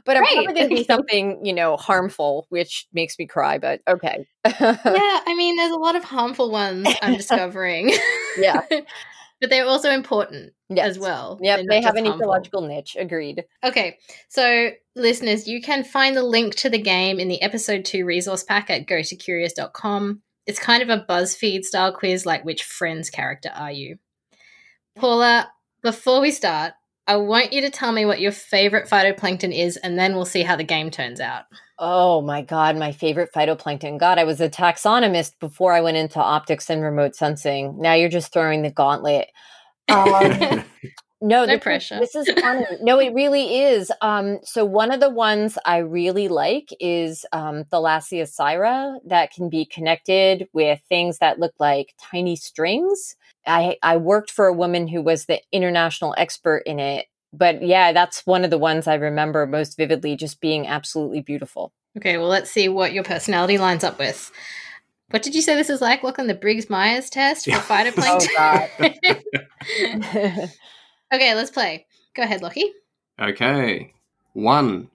but 0.06 0.18
I'm 0.18 0.24
probably 0.24 0.54
going 0.54 0.70
to 0.70 0.76
be 0.76 0.84
something, 0.84 1.44
you 1.44 1.54
know, 1.54 1.78
harmful, 1.78 2.46
which 2.50 2.86
makes 2.94 3.18
me 3.18 3.26
cry, 3.26 3.58
but 3.58 3.82
okay. 3.88 4.28
yeah, 4.46 4.52
I 4.86 5.34
mean, 5.36 5.56
there's 5.56 5.72
a 5.72 5.80
lot 5.80 5.96
of 5.96 6.04
harmful 6.04 6.52
ones 6.52 6.88
I'm 7.02 7.16
discovering. 7.16 7.92
yeah. 8.38 8.62
but 9.42 9.50
they're 9.50 9.66
also 9.66 9.90
important 9.90 10.54
yes. 10.70 10.92
as 10.92 11.00
well. 11.00 11.40
Yeah, 11.42 11.60
they 11.68 11.82
have 11.82 11.96
an 11.96 12.06
harmful. 12.06 12.22
ecological 12.22 12.62
niche. 12.68 12.96
Agreed. 13.00 13.46
Okay, 13.64 13.98
so 14.30 14.70
listeners, 14.96 15.48
you 15.48 15.60
can 15.60 15.84
find 15.84 16.16
the 16.16 16.24
link 16.24 16.54
to 16.58 16.70
the 16.70 16.78
game 16.78 17.20
in 17.20 17.30
the 17.30 17.42
episode 17.42 17.84
two 17.84 18.06
resource 18.06 18.44
pack 18.44 18.70
at 18.70 18.86
gotocurious.com 18.86 20.22
it's 20.46 20.60
kind 20.60 20.84
of 20.84 20.90
a 20.90 21.06
BuzzFeed 21.08 21.64
style 21.64 21.94
quiz 21.94 22.26
like 22.26 22.46
which 22.46 22.64
Friends 22.64 23.10
character 23.10 23.52
are 23.56 23.72
you? 23.72 23.98
Paula, 24.96 25.52
before 25.82 26.22
we 26.22 26.32
start, 26.32 26.74
I 27.08 27.18
want 27.18 27.54
you 27.54 27.62
to 27.62 27.70
tell 27.70 27.92
me 27.92 28.06
what 28.06 28.20
your 28.20 28.32
favorite 28.32 28.90
phytoplankton 28.90 29.56
is, 29.56 29.78
and 29.78 29.98
then 29.98 30.16
we'll 30.16 30.26
see 30.26 30.42
how 30.42 30.56
the 30.56 30.64
game 30.64 30.90
turns 30.90 31.20
out. 31.20 31.44
Oh 31.78 32.22
my 32.22 32.42
God, 32.42 32.78
my 32.78 32.92
favorite 32.92 33.30
phytoplankton. 33.36 34.00
God, 34.00 34.18
I 34.18 34.24
was 34.24 34.42
a 34.42 34.50
taxonomist 34.50 35.34
before 35.40 35.74
I 35.74 35.82
went 35.82 35.98
into 35.98 36.20
optics 36.20 36.70
and 36.70 36.82
remote 36.82 37.16
sensing. 37.16 37.80
Now 37.80 37.94
you're 37.94 38.10
just 38.10 38.34
throwing 38.34 38.62
the 38.62 38.72
gauntlet. 38.72 39.28
Um, 39.88 40.64
No, 41.28 41.42
No 41.42 41.46
this 41.48 41.56
is- 41.58 41.64
pressure. 41.64 42.00
This 42.00 42.16
is 42.16 42.30
funny. 42.40 42.66
no, 42.82 43.00
it 43.00 43.14
really 43.14 43.60
is. 43.62 43.92
Um, 44.02 44.40
so 44.44 44.64
one 44.64 44.92
of 44.92 45.00
the 45.00 45.10
ones 45.10 45.58
I 45.66 45.78
really 45.78 46.28
like 46.28 46.70
is 46.80 47.26
um, 47.32 47.64
Thalassiosira 47.66 49.00
that 49.08 49.32
can 49.32 49.50
be 49.50 49.66
connected 49.66 50.48
with 50.54 50.80
things 50.88 51.18
that 51.18 51.40
look 51.40 51.54
like 51.60 51.94
tiny 52.00 52.36
strings. 52.36 53.16
I 53.48 53.78
I 53.82 53.98
worked 53.98 54.32
for 54.32 54.48
a 54.48 54.54
woman 54.54 54.88
who 54.88 55.02
was 55.02 55.26
the 55.26 55.42
international 55.52 56.14
expert 56.18 56.60
in 56.66 56.80
it. 56.80 57.08
But 57.34 57.62
yeah, 57.64 57.92
that's 57.92 58.26
one 58.26 58.44
of 58.46 58.50
the 58.50 58.58
ones 58.58 58.88
I 58.88 58.94
remember 58.96 59.46
most 59.46 59.76
vividly, 59.78 60.16
just 60.16 60.40
being 60.40 60.68
absolutely 60.68 61.22
beautiful. 61.22 61.74
Okay, 61.98 62.18
well, 62.18 62.28
let's 62.28 62.52
see 62.52 62.70
what 62.70 62.94
your 62.94 63.04
personality 63.04 63.58
lines 63.58 63.84
up 63.84 64.00
with. 64.00 64.32
What 65.10 65.22
did 65.22 65.36
you 65.36 65.42
say 65.42 65.56
this 65.56 65.70
is 65.70 65.82
like? 65.82 66.02
Looking 66.04 66.28
the 66.28 66.34
Briggs 66.34 66.70
Myers 66.70 67.10
test 67.10 67.46
for 67.46 67.52
Yeah. 67.52 67.62
phytoplankton? 67.62 68.30
Oh, 68.80 68.94
God. 70.32 70.50
okay, 71.14 71.36
let's 71.36 71.52
play. 71.52 71.86
Go 72.16 72.24
ahead, 72.24 72.42
Lockie. 72.42 72.72
Okay. 73.20 73.94
One. 74.34 74.90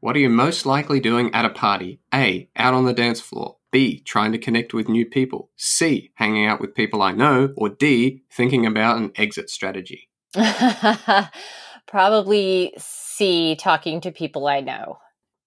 What 0.00 0.16
are 0.16 0.20
you 0.20 0.28
most 0.28 0.66
likely 0.66 1.00
doing 1.00 1.32
at 1.34 1.44
a 1.44 1.50
party? 1.50 2.00
A. 2.12 2.48
Out 2.56 2.74
on 2.74 2.86
the 2.86 2.92
dance 2.92 3.20
floor. 3.20 3.56
B. 3.70 4.00
Trying 4.00 4.32
to 4.32 4.38
connect 4.38 4.74
with 4.74 4.88
new 4.88 5.06
people. 5.06 5.50
C. 5.56 6.12
Hanging 6.14 6.46
out 6.46 6.60
with 6.60 6.74
people 6.74 7.02
I 7.02 7.12
know. 7.12 7.52
Or 7.56 7.68
D. 7.68 8.22
Thinking 8.30 8.66
about 8.66 8.98
an 8.98 9.12
exit 9.16 9.48
strategy. 9.48 10.08
Probably 11.86 12.74
C, 12.78 13.56
talking 13.56 14.00
to 14.00 14.10
people 14.10 14.46
I 14.46 14.60
know. 14.60 14.98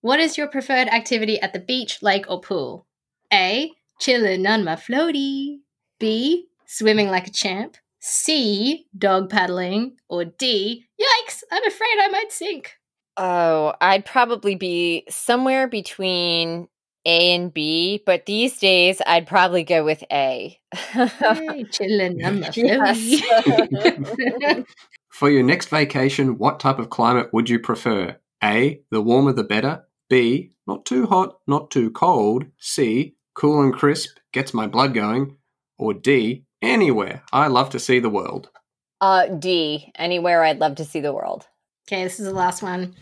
What 0.02 0.20
is 0.20 0.38
your 0.38 0.48
preferred 0.48 0.88
activity 0.88 1.40
at 1.40 1.54
the 1.54 1.60
beach, 1.60 2.04
lake, 2.04 2.26
or 2.30 2.40
pool? 2.40 2.86
A. 3.34 3.72
Chilling 4.00 4.46
on 4.46 4.64
my 4.64 4.76
floaty. 4.76 5.58
B. 6.00 6.48
Swimming 6.66 7.10
like 7.10 7.28
a 7.28 7.32
champ. 7.32 7.78
C. 8.08 8.86
Dog 8.96 9.32
paddling. 9.32 9.98
Or 10.10 10.26
D. 10.26 10.86
Yikes! 11.02 11.42
I'm 11.52 11.66
afraid 11.66 11.98
I 12.00 12.08
might 12.10 12.32
sink. 12.32 12.78
Oh, 13.18 13.74
I'd 13.82 14.06
probably 14.06 14.54
be 14.54 15.06
somewhere 15.10 15.68
between 15.68 16.68
A 17.04 17.34
and 17.34 17.52
B, 17.52 18.04
but 18.06 18.28
these 18.28 18.60
days 18.60 19.02
I'd 19.08 19.26
probably 19.26 19.64
go 19.64 19.84
with 19.84 20.04
A. 20.12 20.56
Hey, 20.72 21.64
chilling 21.72 22.24
on 22.24 22.42
my 22.42 22.52
Yes. 22.56 23.24
For 25.10 25.32
your 25.32 25.44
next 25.44 25.70
vacation, 25.70 26.38
what 26.38 26.60
type 26.60 26.78
of 26.78 26.92
climate 26.92 27.30
would 27.34 27.50
you 27.50 27.60
prefer? 27.60 28.18
A. 28.44 28.82
The 28.92 29.02
warmer 29.02 29.34
the 29.34 29.44
better. 29.44 29.84
B. 30.12 30.52
Not 30.68 30.86
too 30.86 31.08
hot, 31.08 31.40
not 31.48 31.72
too 31.72 31.90
cold. 31.90 32.46
C. 32.60 33.16
Cool 33.34 33.64
and 33.64 33.74
crisp, 33.74 34.18
gets 34.32 34.54
my 34.54 34.68
blood 34.68 34.94
going. 34.94 35.38
Or 35.80 35.96
D. 35.96 36.46
Anywhere. 36.66 37.24
I 37.32 37.48
love 37.48 37.70
to 37.72 37.80
see 37.80 38.00
the 38.00 38.10
world. 38.10 38.50
uh, 39.02 39.28
D, 39.28 39.92
anywhere 39.96 40.44
I'd 40.44 40.60
love 40.60 40.76
to 40.76 40.86
see 40.86 41.00
the 41.02 41.14
world. 41.14 41.48
Okay, 41.88 42.04
this 42.04 42.20
is 42.20 42.26
the 42.26 42.34
last 42.34 42.64
one. 42.64 42.96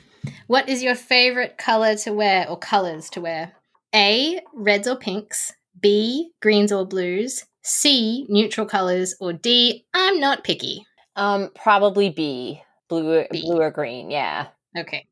What 0.47 0.67
is 0.69 0.83
your 0.83 0.95
favorite 0.95 1.57
color 1.57 1.95
to 1.97 2.11
wear 2.13 2.47
or 2.49 2.57
colors 2.57 3.09
to 3.11 3.21
wear? 3.21 3.53
A. 3.95 4.39
Reds 4.53 4.87
or 4.87 4.95
pinks. 4.95 5.53
B. 5.79 6.31
Greens 6.41 6.71
or 6.71 6.85
blues. 6.85 7.45
C. 7.61 8.25
Neutral 8.29 8.65
colors. 8.65 9.15
Or 9.19 9.33
D. 9.33 9.85
I'm 9.93 10.19
not 10.19 10.43
picky. 10.43 10.85
Um, 11.15 11.49
probably 11.55 12.09
B, 12.09 12.61
blue, 12.89 13.25
B. 13.31 13.41
blue 13.41 13.61
or 13.61 13.69
green. 13.71 14.09
Yeah. 14.11 14.47
Okay. 14.77 15.05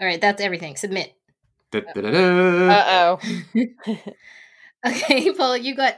All 0.00 0.06
right, 0.06 0.20
that's 0.20 0.40
everything. 0.40 0.76
Submit. 0.76 1.12
Uh 1.74 1.80
oh. 1.96 3.18
Okay, 4.86 5.32
Paul, 5.32 5.56
you 5.56 5.74
got, 5.74 5.96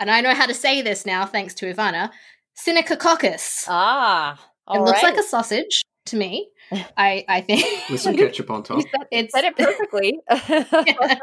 and 0.00 0.10
I 0.10 0.20
know 0.20 0.34
how 0.34 0.46
to 0.46 0.54
say 0.54 0.82
this 0.82 1.06
now 1.06 1.26
thanks 1.26 1.54
to 1.54 1.72
Ivana, 1.72 2.10
Synechococcus. 2.66 3.64
ah, 3.68 4.34
it 4.34 4.38
all 4.66 4.84
looks 4.84 5.02
like 5.02 5.16
a 5.16 5.22
sausage 5.22 5.82
to 6.06 6.16
me. 6.16 6.48
I 6.96 7.24
I 7.28 7.40
think 7.42 7.64
With 7.90 8.00
some 8.00 8.16
ketchup 8.16 8.50
on 8.50 8.62
top. 8.64 8.78
You 9.12 9.28
said, 9.28 9.44
it 9.44 9.56
perfectly. 9.56 10.18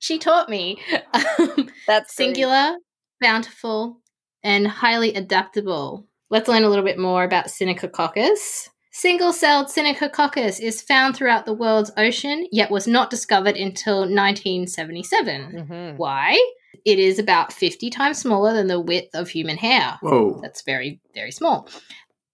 she 0.00 0.18
taught 0.18 0.48
me. 0.48 0.78
Um, 1.12 1.68
That's 1.86 2.14
great. 2.14 2.26
singular, 2.26 2.76
bountiful, 3.20 4.00
and 4.42 4.66
highly 4.66 5.14
adaptable. 5.14 6.06
Let's 6.30 6.48
learn 6.48 6.64
a 6.64 6.68
little 6.68 6.84
bit 6.84 6.98
more 6.98 7.24
about 7.24 7.46
Synechococcus. 7.46 8.68
Single 8.92 9.32
celled 9.32 9.68
Synechococcus 9.68 10.60
is 10.60 10.82
found 10.82 11.16
throughout 11.16 11.46
the 11.46 11.52
world's 11.52 11.92
ocean, 11.96 12.46
yet 12.50 12.70
was 12.70 12.86
not 12.88 13.10
discovered 13.10 13.56
until 13.56 14.00
1977. 14.00 15.66
Mhm. 15.68 15.96
Why? 15.96 16.38
It 16.84 16.98
is 16.98 17.18
about 17.18 17.52
50 17.52 17.90
times 17.90 18.18
smaller 18.18 18.52
than 18.52 18.66
the 18.66 18.80
width 18.80 19.14
of 19.14 19.28
human 19.28 19.56
hair. 19.56 19.98
Whoa. 20.02 20.40
That's 20.42 20.62
very, 20.62 21.00
very 21.14 21.32
small. 21.32 21.68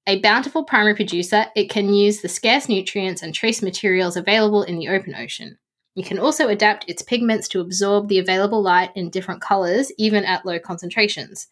A 0.07 0.21
bountiful 0.21 0.65
primary 0.65 0.95
producer, 0.95 1.47
it 1.57 1.69
can 1.69 1.93
use 1.93 2.21
the 2.21 2.29
scarce 2.29 2.69
nutrients 2.69 3.23
and 3.23 3.35
trace 3.35 3.61
materials 3.61 4.17
available 4.17 4.62
in 4.62 4.79
the 4.79 4.88
open 4.88 5.15
ocean. 5.15 5.59
It 5.97 6.07
can 6.07 6.19
also 6.19 6.49
adapt 6.49 6.88
its 6.88 7.03
pigments 7.03 7.49
to 7.49 7.61
absorb 7.61 8.09
the 8.09 8.19
available 8.19 8.62
light 8.62 8.91
in 8.95 9.11
different 9.11 9.41
colors, 9.41 9.91
even 9.99 10.25
at 10.25 10.45
low 10.45 10.59
concentrations. 10.59 11.49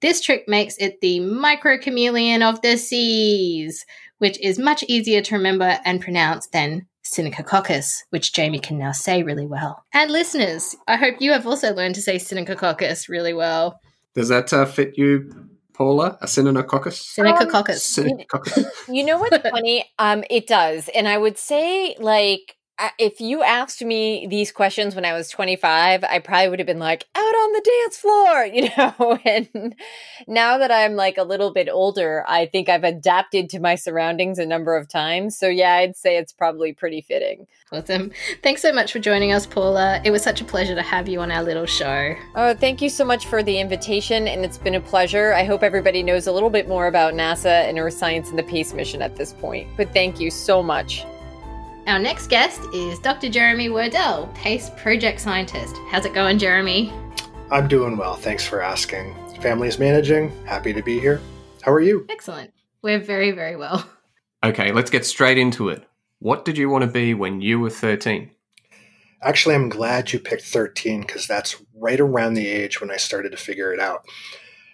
This 0.00 0.20
trick 0.20 0.44
makes 0.48 0.76
it 0.78 1.00
the 1.00 1.20
microchameleon 1.20 2.42
of 2.42 2.60
the 2.60 2.76
seas, 2.76 3.86
which 4.18 4.38
is 4.40 4.58
much 4.58 4.82
easier 4.88 5.22
to 5.22 5.36
remember 5.36 5.78
and 5.84 6.00
pronounce 6.00 6.48
than 6.48 6.86
Synechococcus, 7.04 8.04
which 8.10 8.32
Jamie 8.32 8.58
can 8.58 8.78
now 8.78 8.92
say 8.92 9.22
really 9.22 9.46
well. 9.46 9.84
And 9.92 10.10
listeners, 10.10 10.74
I 10.88 10.96
hope 10.96 11.16
you 11.20 11.32
have 11.32 11.46
also 11.46 11.74
learned 11.74 11.94
to 11.96 12.02
say 12.02 12.16
Synechococcus 12.16 13.08
really 13.08 13.34
well. 13.34 13.80
Does 14.14 14.28
that 14.28 14.52
uh, 14.52 14.64
fit 14.64 14.96
you, 14.96 15.48
Paula? 15.74 16.18
A 16.22 16.26
Synococcus? 16.26 17.18
Synechococcus. 17.18 17.98
Synococcus. 17.98 18.66
You 18.88 19.04
know 19.04 19.18
what's 19.18 19.36
funny? 19.48 19.90
Um, 19.98 20.24
it 20.30 20.46
does, 20.46 20.88
and 20.88 21.06
I 21.08 21.18
would 21.18 21.36
say 21.36 21.96
like 21.98 22.56
if 22.98 23.20
you 23.20 23.42
asked 23.42 23.82
me 23.82 24.26
these 24.28 24.50
questions 24.50 24.94
when 24.94 25.04
I 25.04 25.12
was 25.12 25.28
25, 25.28 26.02
I 26.04 26.18
probably 26.18 26.48
would 26.48 26.58
have 26.58 26.66
been 26.66 26.78
like 26.78 27.06
out 27.14 27.20
on 27.20 27.52
the 27.52 27.80
dance 27.82 27.96
floor, 27.98 28.44
you 28.52 28.68
know. 28.76 29.18
and 29.24 29.74
now 30.26 30.58
that 30.58 30.70
I'm 30.70 30.96
like 30.96 31.16
a 31.16 31.22
little 31.22 31.52
bit 31.52 31.68
older, 31.68 32.24
I 32.26 32.46
think 32.46 32.68
I've 32.68 32.84
adapted 32.84 33.48
to 33.50 33.60
my 33.60 33.74
surroundings 33.74 34.38
a 34.38 34.46
number 34.46 34.76
of 34.76 34.88
times. 34.88 35.38
So 35.38 35.48
yeah, 35.48 35.74
I'd 35.74 35.96
say 35.96 36.16
it's 36.16 36.32
probably 36.32 36.72
pretty 36.72 37.00
fitting. 37.00 37.46
Awesome. 37.72 38.12
Thanks 38.42 38.62
so 38.62 38.72
much 38.72 38.92
for 38.92 38.98
joining 38.98 39.32
us, 39.32 39.46
Paula. 39.46 40.00
It 40.04 40.10
was 40.10 40.22
such 40.22 40.40
a 40.40 40.44
pleasure 40.44 40.74
to 40.74 40.82
have 40.82 41.08
you 41.08 41.20
on 41.20 41.30
our 41.30 41.42
little 41.42 41.66
show. 41.66 42.14
Oh, 42.36 42.54
thank 42.54 42.80
you 42.80 42.88
so 42.88 43.04
much 43.04 43.26
for 43.26 43.42
the 43.42 43.58
invitation, 43.58 44.28
and 44.28 44.44
it's 44.44 44.58
been 44.58 44.76
a 44.76 44.80
pleasure. 44.80 45.32
I 45.32 45.44
hope 45.44 45.62
everybody 45.62 46.02
knows 46.02 46.26
a 46.26 46.32
little 46.32 46.50
bit 46.50 46.68
more 46.68 46.86
about 46.86 47.14
NASA 47.14 47.68
and 47.68 47.78
Earth 47.78 47.94
Science 47.94 48.30
and 48.30 48.38
the 48.38 48.44
Pace 48.44 48.74
mission 48.74 49.02
at 49.02 49.16
this 49.16 49.32
point. 49.32 49.68
But 49.76 49.92
thank 49.92 50.20
you 50.20 50.30
so 50.30 50.62
much. 50.62 51.04
Our 51.86 51.98
next 51.98 52.28
guest 52.28 52.62
is 52.72 52.98
Dr. 52.98 53.28
Jeremy 53.28 53.68
Werdell, 53.68 54.34
PACE 54.34 54.70
project 54.70 55.20
scientist. 55.20 55.76
How's 55.90 56.06
it 56.06 56.14
going, 56.14 56.38
Jeremy? 56.38 56.90
I'm 57.50 57.68
doing 57.68 57.98
well. 57.98 58.14
Thanks 58.14 58.42
for 58.46 58.62
asking. 58.62 59.14
Family 59.42 59.68
is 59.68 59.78
managing. 59.78 60.32
Happy 60.46 60.72
to 60.72 60.82
be 60.82 60.98
here. 60.98 61.20
How 61.60 61.70
are 61.70 61.80
you? 61.80 62.06
Excellent. 62.08 62.54
We're 62.80 63.00
very, 63.00 63.32
very 63.32 63.56
well. 63.56 63.86
Okay, 64.42 64.72
let's 64.72 64.90
get 64.90 65.04
straight 65.04 65.36
into 65.36 65.68
it. 65.68 65.84
What 66.20 66.46
did 66.46 66.56
you 66.56 66.70
want 66.70 66.84
to 66.84 66.90
be 66.90 67.12
when 67.12 67.42
you 67.42 67.60
were 67.60 67.68
13? 67.68 68.30
Actually, 69.20 69.54
I'm 69.54 69.68
glad 69.68 70.10
you 70.10 70.18
picked 70.18 70.44
13 70.44 71.02
because 71.02 71.26
that's 71.26 71.62
right 71.74 72.00
around 72.00 72.32
the 72.32 72.48
age 72.48 72.80
when 72.80 72.90
I 72.90 72.96
started 72.96 73.32
to 73.32 73.36
figure 73.36 73.74
it 73.74 73.80
out. 73.80 74.06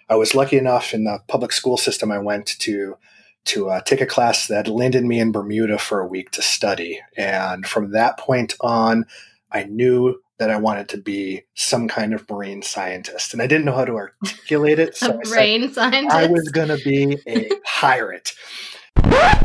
I 0.09 0.15
was 0.15 0.33
lucky 0.33 0.57
enough 0.57 0.93
in 0.93 1.03
the 1.03 1.19
public 1.27 1.51
school 1.51 1.75
system 1.75 2.09
I 2.09 2.19
went 2.19 2.47
to 2.59 2.95
to 3.45 3.69
uh, 3.69 3.81
take 3.81 4.01
a 4.01 4.05
class 4.05 4.47
that 4.47 4.67
landed 4.67 5.03
me 5.03 5.19
in 5.19 5.31
Bermuda 5.31 5.77
for 5.77 5.99
a 5.99 6.07
week 6.07 6.31
to 6.31 6.41
study, 6.41 7.01
and 7.17 7.65
from 7.65 7.91
that 7.91 8.17
point 8.17 8.55
on, 8.61 9.05
I 9.51 9.63
knew 9.63 10.21
that 10.41 10.49
I 10.49 10.57
wanted 10.57 10.89
to 10.89 10.97
be 10.97 11.43
some 11.53 11.87
kind 11.87 12.15
of 12.15 12.27
marine 12.27 12.63
scientist, 12.63 13.31
and 13.31 13.43
I 13.43 13.47
didn't 13.47 13.65
know 13.65 13.75
how 13.75 13.85
to 13.85 13.95
articulate 13.95 14.79
it. 14.79 14.95
So 15.01 15.11
a 15.11 15.19
I 15.19 15.23
said 15.23 15.33
brain 15.33 15.71
scientist. 15.71 16.15
I 16.15 16.27
was 16.27 16.49
going 16.49 16.69
to 16.69 16.77
be 16.83 17.19
a 17.27 17.49
pirate. 17.65 18.33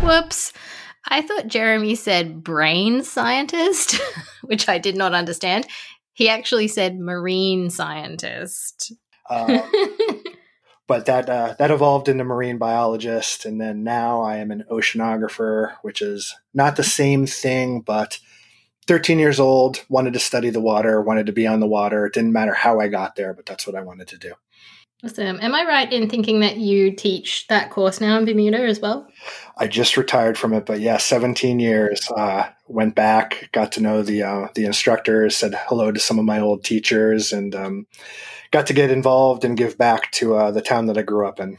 Whoops. 0.03 0.55
I 1.09 1.23
thought 1.23 1.49
Jeremy 1.49 1.95
said 1.95 2.43
brain 2.43 3.05
scientist, 3.05 4.01
which 4.43 4.69
I 4.69 4.79
did 4.79 4.97
not 4.97 5.13
understand. 5.13 5.67
He 6.15 6.29
actually 6.31 6.69
said 6.69 6.99
marine 6.99 7.69
scientist. 7.69 8.93
Um, 9.29 9.63
but 10.87 11.07
that 11.07 11.29
uh, 11.29 11.55
that 11.59 11.71
evolved 11.71 12.09
into 12.09 12.25
marine 12.25 12.59
biologist, 12.59 13.45
and 13.45 13.61
then 13.61 13.83
now 13.83 14.23
I 14.23 14.37
am 14.37 14.51
an 14.51 14.65
oceanographer, 14.71 15.75
which 15.83 16.01
is 16.01 16.35
not 16.55 16.77
the 16.77 16.85
same 16.85 17.27
thing. 17.27 17.81
But 17.81 18.19
13 18.87 19.19
years 19.19 19.41
old, 19.41 19.85
wanted 19.89 20.13
to 20.13 20.21
study 20.21 20.51
the 20.51 20.61
water, 20.61 21.01
wanted 21.01 21.27
to 21.27 21.33
be 21.33 21.47
on 21.47 21.61
the 21.61 21.67
water. 21.67 22.07
It 22.07 22.15
didn't 22.15 22.33
matter 22.33 22.55
how 22.55 22.81
I 22.81 22.89
got 22.89 23.17
there, 23.17 23.35
but 23.35 23.47
that's 23.47 23.67
what 23.67 23.77
I 23.77 23.83
wanted 23.83 24.09
to 24.09 24.19
do. 24.19 24.35
awesome. 25.05 25.41
Am 25.41 25.55
I 25.55 25.65
right 25.65 25.93
in 25.93 26.09
thinking 26.09 26.41
that 26.41 26.59
you 26.59 26.93
teach 26.95 27.49
that 27.49 27.71
course 27.71 28.01
now 28.01 28.17
in 28.17 28.25
Bermuda 28.25 28.59
as 28.59 28.79
well? 28.79 29.09
I 29.57 29.67
just 29.67 29.97
retired 29.97 30.39
from 30.39 30.53
it, 30.53 30.67
but 30.67 30.79
yeah, 30.79 30.99
17 30.99 31.59
years. 31.59 32.09
Uh, 32.17 32.49
went 32.69 32.95
back, 32.95 33.49
got 33.53 33.73
to 33.73 33.81
know 33.81 34.03
the 34.03 34.23
uh, 34.23 34.49
the 34.55 34.65
instructors, 34.65 35.37
said 35.37 35.55
hello 35.67 35.91
to 35.91 36.01
some 36.01 36.19
of 36.19 36.25
my 36.25 36.41
old 36.41 36.65
teachers, 36.65 37.33
and 37.33 37.55
um, 37.55 37.87
got 38.57 38.67
to 38.69 38.73
get 38.73 38.91
involved 38.91 39.45
and 39.45 39.55
give 39.55 39.77
back 39.77 40.11
to 40.13 40.35
uh, 40.35 40.51
the 40.51 40.63
town 40.63 40.87
that 40.87 40.97
I 40.97 41.03
grew 41.03 41.29
up 41.29 41.39
in. 41.39 41.59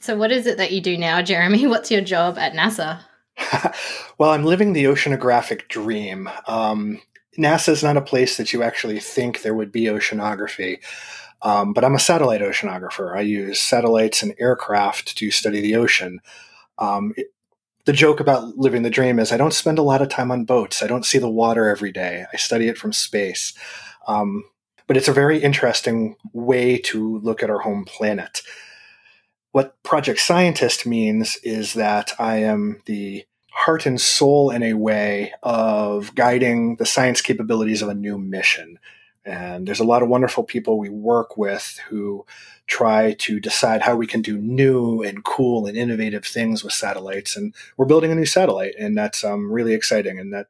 So, 0.00 0.16
what 0.16 0.32
is 0.32 0.46
it 0.46 0.56
that 0.56 0.72
you 0.72 0.80
do 0.80 0.96
now, 0.96 1.20
Jeremy? 1.20 1.66
What's 1.72 1.90
your 1.90 2.00
job 2.00 2.38
at 2.38 2.54
NASA? 2.54 3.00
well, 4.18 4.30
I'm 4.30 4.44
living 4.44 4.72
the 4.72 4.84
oceanographic 4.84 5.68
dream. 5.68 6.30
Um, 6.46 7.02
NASA 7.38 7.68
is 7.68 7.82
not 7.82 7.98
a 7.98 8.02
place 8.02 8.38
that 8.38 8.54
you 8.54 8.62
actually 8.62 8.98
think 8.98 9.42
there 9.42 9.54
would 9.54 9.70
be 9.70 9.84
oceanography. 9.84 10.78
Um, 11.42 11.74
but 11.74 11.84
I'm 11.84 11.94
a 11.94 12.00
satellite 12.00 12.40
oceanographer. 12.40 13.14
I 13.14 13.20
use 13.20 13.60
satellites 13.60 14.22
and 14.22 14.34
aircraft 14.40 15.18
to 15.18 15.30
study 15.30 15.60
the 15.60 15.76
ocean. 15.76 16.20
Um, 16.78 17.12
it, 17.18 17.26
the 17.84 17.92
joke 17.92 18.20
about 18.20 18.56
living 18.56 18.82
the 18.82 18.90
dream 18.90 19.18
is 19.18 19.32
I 19.32 19.36
don't 19.36 19.52
spend 19.52 19.78
a 19.78 19.82
lot 19.82 20.00
of 20.00 20.08
time 20.08 20.30
on 20.30 20.46
boats. 20.46 20.82
I 20.82 20.86
don't 20.86 21.04
see 21.04 21.18
the 21.18 21.30
water 21.30 21.68
every 21.68 21.92
day. 21.92 22.24
I 22.32 22.36
study 22.38 22.68
it 22.68 22.78
from 22.78 22.94
space. 22.94 23.52
Um, 24.06 24.44
but 24.88 24.96
it's 24.96 25.06
a 25.06 25.12
very 25.12 25.38
interesting 25.38 26.16
way 26.32 26.78
to 26.78 27.18
look 27.18 27.42
at 27.42 27.50
our 27.50 27.60
home 27.60 27.84
planet. 27.84 28.42
What 29.52 29.80
Project 29.82 30.18
Scientist 30.18 30.86
means 30.86 31.36
is 31.44 31.74
that 31.74 32.12
I 32.18 32.38
am 32.38 32.80
the 32.86 33.24
heart 33.52 33.86
and 33.86 34.00
soul 34.00 34.50
in 34.50 34.62
a 34.62 34.74
way 34.74 35.32
of 35.42 36.14
guiding 36.14 36.76
the 36.76 36.86
science 36.86 37.20
capabilities 37.20 37.82
of 37.82 37.88
a 37.88 37.94
new 37.94 38.18
mission. 38.18 38.78
And 39.24 39.68
there's 39.68 39.80
a 39.80 39.84
lot 39.84 40.02
of 40.02 40.08
wonderful 40.08 40.42
people 40.42 40.78
we 40.78 40.88
work 40.88 41.36
with 41.36 41.78
who 41.88 42.24
try 42.66 43.14
to 43.18 43.40
decide 43.40 43.82
how 43.82 43.94
we 43.94 44.06
can 44.06 44.22
do 44.22 44.38
new 44.38 45.02
and 45.02 45.22
cool 45.22 45.66
and 45.66 45.76
innovative 45.76 46.24
things 46.24 46.64
with 46.64 46.72
satellites. 46.72 47.36
And 47.36 47.54
we're 47.76 47.86
building 47.86 48.10
a 48.10 48.14
new 48.14 48.26
satellite, 48.26 48.74
and 48.78 48.96
that's 48.96 49.22
um, 49.22 49.50
really 49.50 49.74
exciting. 49.74 50.18
And 50.18 50.32
that 50.32 50.46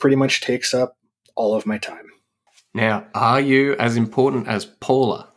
pretty 0.00 0.16
much 0.16 0.40
takes 0.40 0.74
up 0.74 0.96
all 1.36 1.54
of 1.54 1.66
my 1.66 1.78
time. 1.78 2.10
Now, 2.74 3.06
are 3.14 3.40
you 3.40 3.74
as 3.76 3.96
important 3.96 4.46
as 4.48 4.64
Paula? 4.64 5.28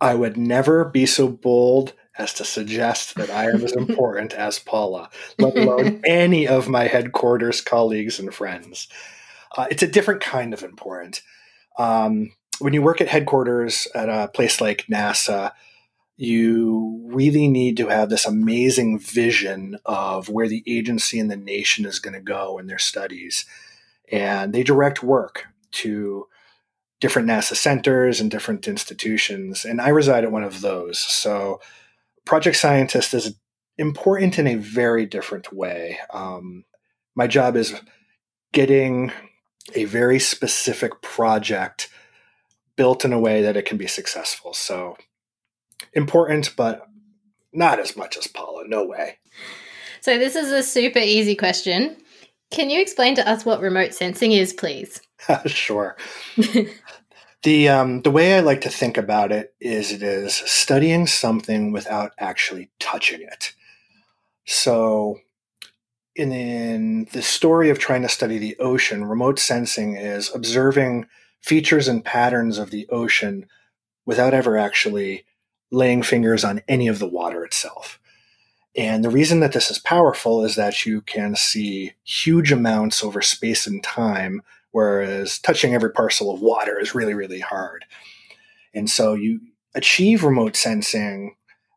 I 0.00 0.14
would 0.14 0.36
never 0.36 0.84
be 0.84 1.06
so 1.06 1.28
bold 1.28 1.94
as 2.18 2.32
to 2.34 2.44
suggest 2.44 3.14
that 3.16 3.30
I 3.30 3.50
am 3.50 3.64
as 3.64 3.72
important 3.76 4.32
as 4.32 4.58
Paula, 4.58 5.10
let 5.38 5.56
alone 5.56 6.02
any 6.06 6.46
of 6.46 6.68
my 6.68 6.86
headquarters 6.86 7.60
colleagues 7.60 8.18
and 8.18 8.32
friends. 8.32 8.88
Uh, 9.56 9.66
it's 9.70 9.82
a 9.82 9.88
different 9.88 10.20
kind 10.20 10.52
of 10.52 10.62
important. 10.62 11.22
Um, 11.78 12.32
when 12.58 12.72
you 12.72 12.82
work 12.82 13.00
at 13.00 13.08
headquarters 13.08 13.88
at 13.94 14.08
a 14.08 14.28
place 14.28 14.60
like 14.60 14.86
NASA, 14.90 15.52
you 16.16 17.02
really 17.06 17.48
need 17.48 17.76
to 17.76 17.88
have 17.88 18.08
this 18.08 18.26
amazing 18.26 18.98
vision 18.98 19.78
of 19.84 20.30
where 20.30 20.48
the 20.48 20.62
agency 20.66 21.18
and 21.18 21.30
the 21.30 21.36
nation 21.36 21.84
is 21.84 21.98
going 21.98 22.14
to 22.14 22.20
go 22.20 22.56
in 22.58 22.66
their 22.66 22.78
studies. 22.78 23.44
And 24.10 24.54
they 24.54 24.62
direct 24.62 25.02
work 25.02 25.46
to 25.72 26.26
different 27.06 27.28
NASA 27.28 27.54
centers 27.54 28.20
and 28.20 28.32
different 28.32 28.66
institutions. 28.66 29.64
And 29.64 29.80
I 29.80 29.90
reside 29.90 30.24
at 30.24 30.32
one 30.32 30.42
of 30.42 30.60
those. 30.60 30.98
So 30.98 31.60
project 32.24 32.56
scientist 32.56 33.14
is 33.14 33.36
important 33.78 34.40
in 34.40 34.48
a 34.48 34.56
very 34.56 35.06
different 35.06 35.52
way. 35.52 36.00
Um, 36.12 36.64
my 37.14 37.28
job 37.28 37.54
is 37.54 37.80
getting 38.52 39.12
a 39.76 39.84
very 39.84 40.18
specific 40.18 41.00
project 41.00 41.88
built 42.74 43.04
in 43.04 43.12
a 43.12 43.20
way 43.20 43.40
that 43.40 43.56
it 43.56 43.66
can 43.66 43.76
be 43.76 43.86
successful. 43.86 44.52
So 44.52 44.96
important, 45.92 46.56
but 46.56 46.88
not 47.52 47.78
as 47.78 47.96
much 47.96 48.16
as 48.16 48.26
Paula. 48.26 48.64
No 48.66 48.84
way. 48.84 49.18
So 50.00 50.18
this 50.18 50.34
is 50.34 50.50
a 50.50 50.60
super 50.60 50.98
easy 50.98 51.36
question. 51.36 51.98
Can 52.50 52.68
you 52.68 52.80
explain 52.80 53.14
to 53.14 53.28
us 53.28 53.44
what 53.44 53.60
remote 53.60 53.94
sensing 53.94 54.32
is, 54.32 54.52
please? 54.52 55.00
sure. 55.46 55.96
The 57.42 57.68
um, 57.68 58.02
the 58.02 58.10
way 58.10 58.36
I 58.36 58.40
like 58.40 58.62
to 58.62 58.70
think 58.70 58.96
about 58.96 59.30
it 59.30 59.54
is 59.60 59.92
it 59.92 60.02
is 60.02 60.34
studying 60.34 61.06
something 61.06 61.70
without 61.72 62.12
actually 62.18 62.70
touching 62.80 63.22
it. 63.22 63.52
So, 64.46 65.20
in, 66.14 66.32
in 66.32 67.08
the 67.12 67.22
story 67.22 67.70
of 67.70 67.78
trying 67.78 68.02
to 68.02 68.08
study 68.08 68.38
the 68.38 68.56
ocean, 68.58 69.04
remote 69.04 69.38
sensing 69.38 69.96
is 69.96 70.34
observing 70.34 71.06
features 71.40 71.88
and 71.88 72.04
patterns 72.04 72.58
of 72.58 72.70
the 72.70 72.88
ocean 72.88 73.46
without 74.06 74.34
ever 74.34 74.56
actually 74.56 75.24
laying 75.70 76.02
fingers 76.02 76.44
on 76.44 76.62
any 76.68 76.88
of 76.88 76.98
the 76.98 77.08
water 77.08 77.44
itself. 77.44 78.00
And 78.76 79.04
the 79.04 79.10
reason 79.10 79.40
that 79.40 79.52
this 79.52 79.70
is 79.70 79.78
powerful 79.78 80.44
is 80.44 80.54
that 80.56 80.84
you 80.84 81.00
can 81.00 81.34
see 81.34 81.92
huge 82.04 82.52
amounts 82.52 83.02
over 83.02 83.22
space 83.22 83.66
and 83.66 83.82
time 83.82 84.42
whereas 84.76 85.38
touching 85.38 85.74
every 85.74 85.90
parcel 85.90 86.30
of 86.30 86.42
water 86.42 86.78
is 86.78 86.94
really, 86.94 87.14
really 87.14 87.40
hard. 87.40 87.86
And 88.74 88.90
so 88.90 89.14
you 89.14 89.40
achieve 89.74 90.22
remote 90.22 90.54
sensing 90.54 91.34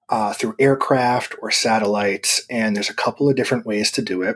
uh, 0.10 0.34
through 0.34 0.58
aircraft 0.60 1.34
or 1.42 1.50
satellites, 1.50 2.46
and 2.50 2.76
there's 2.76 2.90
a 2.90 2.94
couple 2.94 3.30
of 3.30 3.38
different 3.38 3.66
ways 3.66 3.90
to 3.92 4.02
do 4.02 4.22
it. 4.22 4.36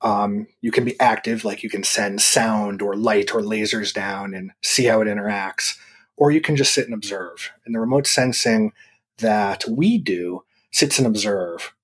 Um, 0.00 0.46
you 0.62 0.70
can 0.72 0.86
be 0.86 0.98
active, 1.00 1.44
like 1.44 1.62
you 1.62 1.68
can 1.68 1.84
send 1.84 2.22
sound 2.22 2.80
or 2.80 2.96
light 2.96 3.34
or 3.34 3.42
lasers 3.42 3.92
down 3.92 4.32
and 4.32 4.52
see 4.62 4.86
how 4.86 5.02
it 5.02 5.06
interacts, 5.06 5.76
or 6.16 6.30
you 6.30 6.40
can 6.40 6.56
just 6.56 6.72
sit 6.72 6.86
and 6.86 6.94
observe. 6.94 7.50
And 7.66 7.74
the 7.74 7.80
remote 7.80 8.06
sensing 8.06 8.72
that 9.18 9.66
we 9.68 9.98
do 9.98 10.44
sits 10.70 10.96
and 10.96 11.06
observe. 11.06 11.74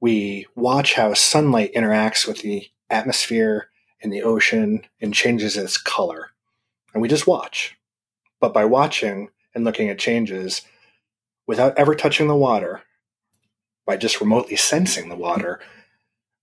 We 0.00 0.46
watch 0.54 0.94
how 0.94 1.12
sunlight 1.12 1.74
interacts 1.74 2.26
with 2.26 2.40
the 2.40 2.68
atmosphere 2.88 3.68
in 4.00 4.10
the 4.10 4.22
ocean 4.22 4.82
and 5.00 5.14
changes 5.14 5.56
its 5.56 5.76
color. 5.76 6.30
And 6.92 7.02
we 7.02 7.08
just 7.08 7.26
watch. 7.26 7.76
But 8.40 8.54
by 8.54 8.64
watching 8.64 9.30
and 9.54 9.64
looking 9.64 9.88
at 9.88 9.98
changes 9.98 10.62
without 11.46 11.76
ever 11.78 11.94
touching 11.94 12.28
the 12.28 12.36
water, 12.36 12.82
by 13.86 13.96
just 13.96 14.20
remotely 14.20 14.56
sensing 14.56 15.08
the 15.08 15.16
water, 15.16 15.60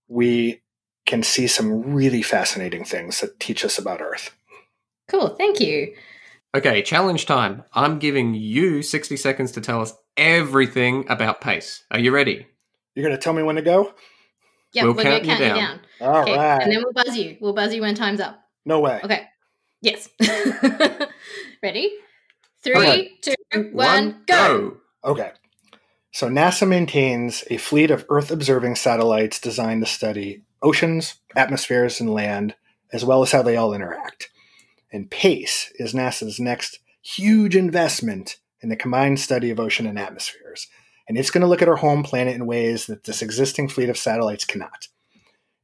we 0.07 0.61
can 1.05 1.21
see 1.23 1.47
some 1.47 1.93
really 1.93 2.21
fascinating 2.21 2.85
things 2.85 3.19
that 3.19 3.39
teach 3.39 3.65
us 3.65 3.77
about 3.77 4.01
Earth. 4.01 4.31
Cool, 5.09 5.29
thank 5.29 5.59
you. 5.59 5.93
Okay, 6.55 6.81
challenge 6.81 7.25
time. 7.25 7.63
I'm 7.73 7.99
giving 7.99 8.33
you 8.33 8.81
60 8.81 9.17
seconds 9.17 9.51
to 9.53 9.61
tell 9.61 9.81
us 9.81 9.93
everything 10.15 11.05
about 11.09 11.41
pace. 11.41 11.83
Are 11.91 11.99
you 11.99 12.11
ready? 12.11 12.47
You're 12.95 13.05
going 13.05 13.17
to 13.17 13.21
tell 13.21 13.33
me 13.33 13.43
when 13.43 13.55
to 13.55 13.61
go? 13.61 13.93
Yeah, 14.73 14.83
we'll 14.83 14.93
we're 14.93 15.03
count 15.03 15.23
going 15.23 15.23
to 15.23 15.27
count 15.27 15.39
you 15.39 15.47
down. 15.47 15.55
You 15.55 15.61
down. 15.61 15.79
All 16.01 16.21
okay. 16.23 16.37
right. 16.37 16.61
And 16.61 16.71
then 16.71 16.83
we'll 16.83 16.93
buzz 16.93 17.15
you. 17.15 17.37
We'll 17.39 17.53
buzz 17.53 17.73
you 17.73 17.81
when 17.81 17.95
time's 17.95 18.19
up. 18.19 18.39
No 18.65 18.79
way. 18.79 18.99
Okay. 19.03 19.23
Yes. 19.81 20.09
Ready? 21.63 21.93
Three, 22.63 22.75
okay. 22.77 23.11
two, 23.21 23.69
one, 23.73 24.23
go. 24.25 24.77
Okay. 25.03 25.31
So 26.11 26.29
NASA 26.29 26.67
maintains 26.67 27.43
a 27.49 27.57
fleet 27.57 27.91
of 27.91 28.05
Earth 28.09 28.31
observing 28.31 28.75
satellites 28.75 29.39
designed 29.39 29.83
to 29.83 29.91
study 29.91 30.43
oceans, 30.61 31.15
atmospheres, 31.35 31.99
and 31.99 32.09
land, 32.09 32.55
as 32.93 33.03
well 33.03 33.21
as 33.21 33.31
how 33.31 33.41
they 33.41 33.57
all 33.57 33.73
interact. 33.73 34.29
And 34.91 35.11
PACE 35.11 35.73
is 35.75 35.93
NASA's 35.93 36.39
next 36.39 36.79
huge 37.01 37.55
investment 37.55 38.37
in 38.61 38.69
the 38.69 38.75
combined 38.77 39.19
study 39.19 39.49
of 39.49 39.59
ocean 39.59 39.85
and 39.85 39.99
atmospheres 39.99 40.67
and 41.07 41.17
it's 41.17 41.31
going 41.31 41.41
to 41.41 41.47
look 41.47 41.61
at 41.61 41.69
our 41.69 41.75
home 41.75 42.03
planet 42.03 42.35
in 42.35 42.45
ways 42.45 42.87
that 42.87 43.03
this 43.03 43.21
existing 43.21 43.69
fleet 43.69 43.89
of 43.89 43.97
satellites 43.97 44.45
cannot. 44.45 44.87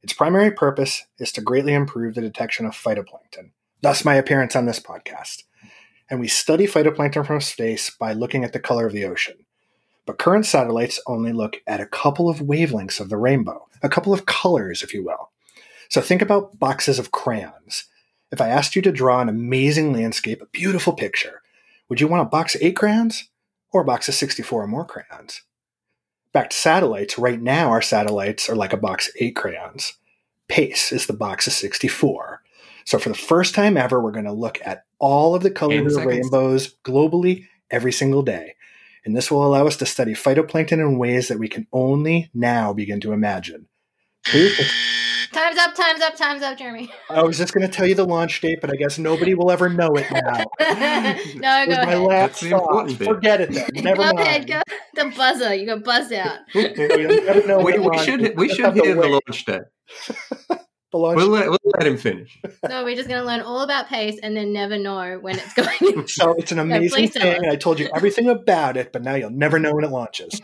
Its 0.02 0.12
primary 0.12 0.50
purpose 0.50 1.04
is 1.18 1.32
to 1.32 1.40
greatly 1.40 1.74
improve 1.74 2.14
the 2.14 2.20
detection 2.20 2.66
of 2.66 2.72
phytoplankton, 2.72 3.50
thus, 3.82 4.04
my 4.04 4.14
appearance 4.14 4.56
on 4.56 4.66
this 4.66 4.80
podcast. 4.80 5.44
And 6.08 6.20
we 6.20 6.28
study 6.28 6.66
phytoplankton 6.66 7.26
from 7.26 7.40
space 7.40 7.90
by 7.90 8.12
looking 8.12 8.44
at 8.44 8.52
the 8.52 8.58
color 8.58 8.86
of 8.86 8.92
the 8.92 9.04
ocean. 9.04 9.46
But 10.06 10.18
current 10.18 10.46
satellites 10.46 11.00
only 11.06 11.32
look 11.32 11.58
at 11.66 11.80
a 11.80 11.86
couple 11.86 12.28
of 12.28 12.38
wavelengths 12.38 13.00
of 13.00 13.10
the 13.10 13.16
rainbow, 13.16 13.68
a 13.82 13.88
couple 13.88 14.12
of 14.12 14.26
colors, 14.26 14.82
if 14.82 14.92
you 14.92 15.04
will. 15.04 15.30
So 15.88 16.00
think 16.00 16.22
about 16.22 16.58
boxes 16.58 16.98
of 16.98 17.12
crayons. 17.12 17.84
If 18.32 18.40
I 18.40 18.48
asked 18.48 18.74
you 18.74 18.82
to 18.82 18.92
draw 18.92 19.20
an 19.20 19.28
amazing 19.28 19.92
landscape, 19.92 20.40
a 20.40 20.46
beautiful 20.46 20.92
picture, 20.92 21.42
would 21.88 22.00
you 22.00 22.08
want 22.08 22.22
a 22.22 22.30
box 22.30 22.54
of 22.54 22.62
eight 22.62 22.76
crayons 22.76 23.28
or 23.72 23.82
a 23.82 23.84
box 23.84 24.08
of 24.08 24.14
64 24.14 24.64
or 24.64 24.66
more 24.66 24.84
crayons. 24.84 25.42
Back 26.32 26.50
to 26.50 26.56
satellites, 26.56 27.18
right 27.18 27.40
now 27.40 27.70
our 27.70 27.82
satellites 27.82 28.48
are 28.48 28.56
like 28.56 28.72
a 28.72 28.78
box 28.78 29.08
of 29.08 29.14
eight 29.20 29.34
crayons. 29.34 29.94
PACE 30.48 30.92
is 30.92 31.06
the 31.06 31.12
box 31.12 31.46
of 31.46 31.52
64. 31.52 32.42
So 32.84 32.98
for 32.98 33.08
the 33.08 33.14
first 33.14 33.54
time 33.54 33.76
ever, 33.76 34.00
we're 34.00 34.10
going 34.10 34.24
to 34.24 34.32
look 34.32 34.58
at 34.64 34.84
all 34.98 35.34
of 35.34 35.42
the 35.42 35.50
colors 35.50 35.96
of 35.96 36.04
rainbows 36.04 36.76
globally 36.84 37.46
every 37.70 37.92
single 37.92 38.22
day. 38.22 38.54
And 39.04 39.16
this 39.16 39.30
will 39.30 39.44
allow 39.46 39.66
us 39.66 39.76
to 39.78 39.86
study 39.86 40.12
phytoplankton 40.12 40.72
in 40.72 40.98
ways 40.98 41.28
that 41.28 41.38
we 41.38 41.48
can 41.48 41.66
only 41.72 42.30
now 42.34 42.72
begin 42.72 43.00
to 43.00 43.12
imagine. 43.12 43.68
Time's 45.32 45.58
up, 45.58 45.74
time's 45.76 46.00
up, 46.00 46.16
time's 46.16 46.42
up, 46.42 46.58
Jeremy. 46.58 46.92
I 47.08 47.22
was 47.22 47.38
just 47.38 47.54
going 47.54 47.64
to 47.66 47.72
tell 47.72 47.86
you 47.86 47.94
the 47.94 48.04
launch 48.04 48.40
date, 48.40 48.60
but 48.60 48.70
I 48.70 48.74
guess 48.74 48.98
nobody 48.98 49.34
will 49.34 49.52
ever 49.52 49.68
know 49.68 49.90
it 49.94 50.10
now. 50.10 50.44
no, 51.36 51.66
go 51.66 51.76
my 51.76 51.92
ahead. 51.92 51.98
Last 52.00 52.42
thought. 52.42 52.90
Forget 52.90 53.40
it 53.42 53.52
then. 53.52 53.68
Never 53.74 53.96
go 53.96 54.12
mind. 54.12 54.18
Ahead, 54.18 54.46
go. 54.48 54.60
The 54.94 55.12
buzzer. 55.16 55.54
You 55.54 55.66
got 55.66 55.84
buzzed 55.84 56.12
out. 56.12 56.38
we, 56.54 57.78
we, 57.78 57.98
should, 57.98 58.36
we 58.36 58.48
should 58.48 58.74
hear 58.74 58.94
the 58.94 59.20
launch 59.26 59.44
date. 59.44 59.62
The 60.92 60.98
launch. 60.98 61.18
We'll 61.18 61.28
let, 61.28 61.48
we'll 61.48 61.58
let 61.78 61.86
him 61.86 61.96
finish. 61.96 62.36
No, 62.68 62.82
we're 62.82 62.96
just 62.96 63.08
going 63.08 63.20
to 63.20 63.24
learn 63.24 63.42
all 63.42 63.60
about 63.60 63.86
pace 63.86 64.18
and 64.24 64.36
then 64.36 64.52
never 64.52 64.76
know 64.76 65.20
when 65.20 65.38
it's 65.38 65.54
going. 65.54 66.08
so 66.08 66.32
it's 66.32 66.50
an 66.50 66.58
amazing 66.58 66.90
please 66.90 67.12
thing, 67.12 67.48
I 67.48 67.54
told 67.54 67.78
you 67.78 67.88
everything 67.94 68.28
about 68.28 68.76
it, 68.76 68.92
but 68.92 69.04
now 69.04 69.14
you'll 69.14 69.30
never 69.30 69.60
know 69.60 69.72
when 69.72 69.84
it 69.84 69.92
launches. 69.92 70.40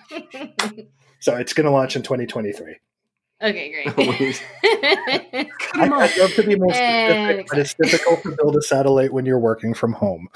So 1.19 1.35
it's 1.35 1.53
going 1.53 1.65
to 1.65 1.73
launch 1.73 1.97
in 1.97 2.03
2023. 2.03 2.77
Okay, 3.43 3.85
We- 3.97 4.05
great. 4.07 4.43
I- 4.63 5.47
I'd 5.75 6.17
love 6.19 6.33
to 6.35 6.43
be 6.43 6.57
more 6.57 6.73
specific, 6.73 7.47
but 7.49 7.59
it's 7.59 7.75
difficult 7.75 8.23
to 8.23 8.37
build 8.37 8.57
a 8.57 8.63
satellite 8.63 9.13
when 9.13 9.27
you're 9.27 9.39
working 9.39 9.75
from 9.75 9.93
home. 9.93 10.29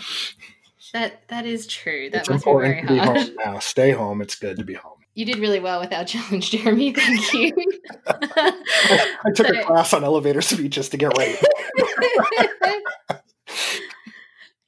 that 0.92 1.26
that 1.28 1.46
is 1.46 1.66
true. 1.66 2.10
That 2.10 2.20
it's 2.20 2.30
must 2.30 2.44
be 2.44 2.50
very 2.52 2.78
important 2.80 2.88
to 2.88 2.94
be 2.94 2.98
hard. 3.00 3.16
home 3.18 3.36
now. 3.54 3.58
Stay 3.60 3.90
home. 3.92 4.20
It's 4.20 4.34
good 4.34 4.56
to 4.58 4.64
be 4.64 4.74
home. 4.74 4.98
You 5.14 5.24
did 5.26 5.38
really 5.38 5.60
well 5.60 5.80
with 5.80 5.92
our 5.92 6.04
challenge, 6.12 6.50
Jeremy. 6.50 6.92
Thank 6.94 7.32
you. 7.32 7.52
I 8.06 9.32
took 9.34 9.48
a 9.48 9.62
class 9.64 9.92
on 9.92 10.04
elevator 10.04 10.40
speeches 10.40 10.88
to 10.90 10.96
get 10.96 11.16
right. 11.16 11.36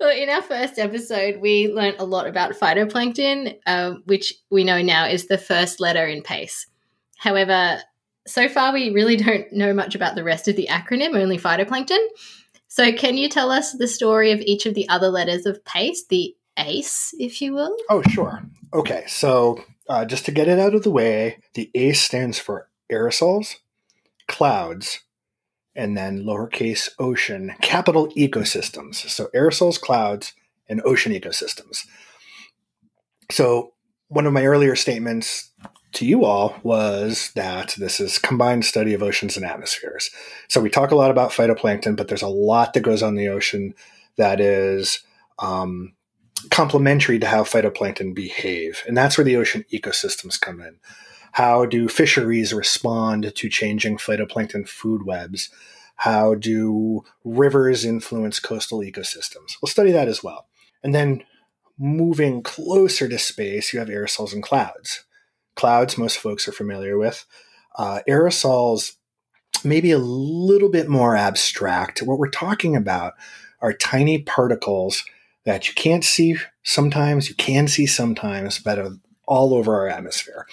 well, 0.01 0.11
in 0.11 0.29
our 0.29 0.43
first 0.43 0.79
episode, 0.79 1.41
we 1.41 1.69
learned 1.73 1.97
a 2.01 2.05
lot 2.05 2.27
about 2.27 2.53
phytoplankton, 2.59 3.57
um, 3.67 4.03
which 4.07 4.35
we 4.51 4.65
know 4.65 4.83
now 4.83 5.07
is 5.07 5.27
the 5.29 5.39
first 5.39 5.81
letter 5.81 6.07
in 6.07 6.23
PACE. 6.23 6.67
However, 7.19 7.81
so 8.27 8.49
far 8.49 8.73
we 8.73 8.91
really 8.91 9.17
don't 9.17 9.53
know 9.53 9.73
much 9.73 9.95
about 9.95 10.15
the 10.15 10.25
rest 10.25 10.49
of 10.49 10.57
the 10.57 10.69
acronym, 10.71 11.21
only 11.21 11.39
phytoplankton. 11.39 12.05
So, 12.69 12.93
can 12.93 13.19
you 13.19 13.29
tell 13.29 13.51
us 13.51 13.73
the 13.73 13.87
story 13.87 14.33
of 14.33 14.41
each 14.41 14.65
of 14.65 14.75
the 14.75 14.89
other 14.89 15.09
letters 15.09 15.45
of 15.45 15.63
PACE, 15.65 16.07
the 16.07 16.35
ACE, 16.57 17.15
if 17.19 17.43
you 17.43 17.53
will? 17.53 17.77
Oh, 17.91 18.03
sure. 18.03 18.43
Okay, 18.73 19.05
so 19.07 19.63
uh, 19.89 20.07
just 20.07 20.25
to 20.25 20.31
get 20.31 20.49
it 20.49 20.59
out 20.59 20.75
of 20.75 20.83
the 20.83 20.91
way, 20.91 21.39
the 21.55 21.71
ACE 21.75 22.01
stands 22.01 22.39
for 22.39 22.69
aerosols, 22.91 23.57
clouds, 24.27 25.01
and 25.75 25.97
then 25.97 26.25
lowercase 26.25 26.89
ocean, 26.99 27.55
capital 27.61 28.09
ecosystems. 28.17 28.97
So 29.09 29.29
aerosols, 29.35 29.81
clouds, 29.81 30.33
and 30.69 30.81
ocean 30.85 31.13
ecosystems. 31.13 31.87
So 33.31 33.73
one 34.09 34.27
of 34.27 34.33
my 34.33 34.45
earlier 34.45 34.77
statements 34.77 35.51
to 35.93 36.07
you 36.07 36.25
all 36.25 36.57
was 36.63 37.33
that 37.35 37.75
this 37.79 38.01
is 38.01 38.19
combined 38.19 38.65
study 38.65 38.95
of 38.95 39.03
oceans 39.03 39.37
and 39.37 39.45
atmospheres. 39.45 40.11
So 40.49 40.61
we 40.61 40.71
talk 40.71 40.91
a 40.91 40.97
lot 40.97 41.11
about 41.11 41.31
phytoplankton, 41.31 41.97
but 41.97 42.09
there's 42.09 42.23
a 42.23 42.29
lot 42.29 42.73
that 42.75 42.81
goes 42.81 43.03
on 43.03 43.11
in 43.11 43.17
the 43.17 43.29
ocean 43.29 43.75
that 44.17 44.41
is 44.41 45.01
um, 45.39 45.93
complementary 46.51 47.19
to 47.19 47.27
how 47.27 47.43
phytoplankton 47.43 48.15
behave. 48.15 48.83
And 48.87 48.97
that's 48.97 49.19
where 49.19 49.25
the 49.25 49.37
ocean 49.37 49.65
ecosystems 49.73 50.41
come 50.41 50.61
in. 50.61 50.79
How 51.33 51.65
do 51.65 51.89
fisheries 51.89 52.53
respond 52.53 53.33
to 53.35 53.49
changing 53.49 53.97
phytoplankton 53.99 54.69
food 54.69 55.05
webs? 55.05 55.49
How 55.97 56.35
do 56.35 57.05
rivers 57.25 57.85
influence 57.85 58.39
coastal 58.39 58.81
ecosystems? 58.81 59.57
We'll 59.61 59.71
study 59.71 59.93
that 59.93 60.09
as 60.09 60.23
well. 60.23 60.47
And 60.83 60.95
then 60.95 61.23
moving 61.79 62.43
closer 62.43 63.09
to 63.09 63.19
space, 63.19 63.73
you 63.73 63.79
have 63.79 63.89
aerosols 63.89 64.33
and 64.33 64.43
clouds. 64.43 65.05
Clouds, 65.55 65.99
most 65.99 66.19
folks 66.19 66.49
are 66.49 66.53
familiar 66.53 66.99
with. 66.99 67.27
Uh, 67.77 68.01
aerosols, 68.09 68.97
maybe 69.65 69.91
a 69.91 69.99
little 69.99 70.71
bit 70.71 70.89
more 70.89 71.17
abstract. 71.17 72.03
What 72.03 72.19
we're 72.19 72.29
talking 72.29 72.77
about 72.77 73.15
are 73.61 73.73
tiny 73.73 74.23
particles 74.23 75.05
that 75.45 75.69
you 75.69 75.75
can't 75.75 76.05
see 76.05 76.37
sometimes, 76.63 77.29
you 77.29 77.35
can 77.35 77.69
see 77.69 77.87
sometimes, 77.87 78.59
but 78.59 78.79
are 78.79 78.97
all 79.27 79.55
over 79.55 79.75
our 79.75 79.89
atmosphere. 79.89 80.47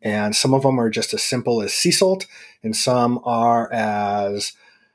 And 0.00 0.34
some 0.34 0.52
of 0.52 0.62
them 0.62 0.80
are 0.80 0.90
just 0.90 1.14
as 1.14 1.22
simple 1.22 1.62
as 1.62 1.72
sea 1.72 1.92
salt, 1.92 2.26
and 2.62 2.76
some 2.76 3.20
are 3.24 3.72
as 3.72 4.52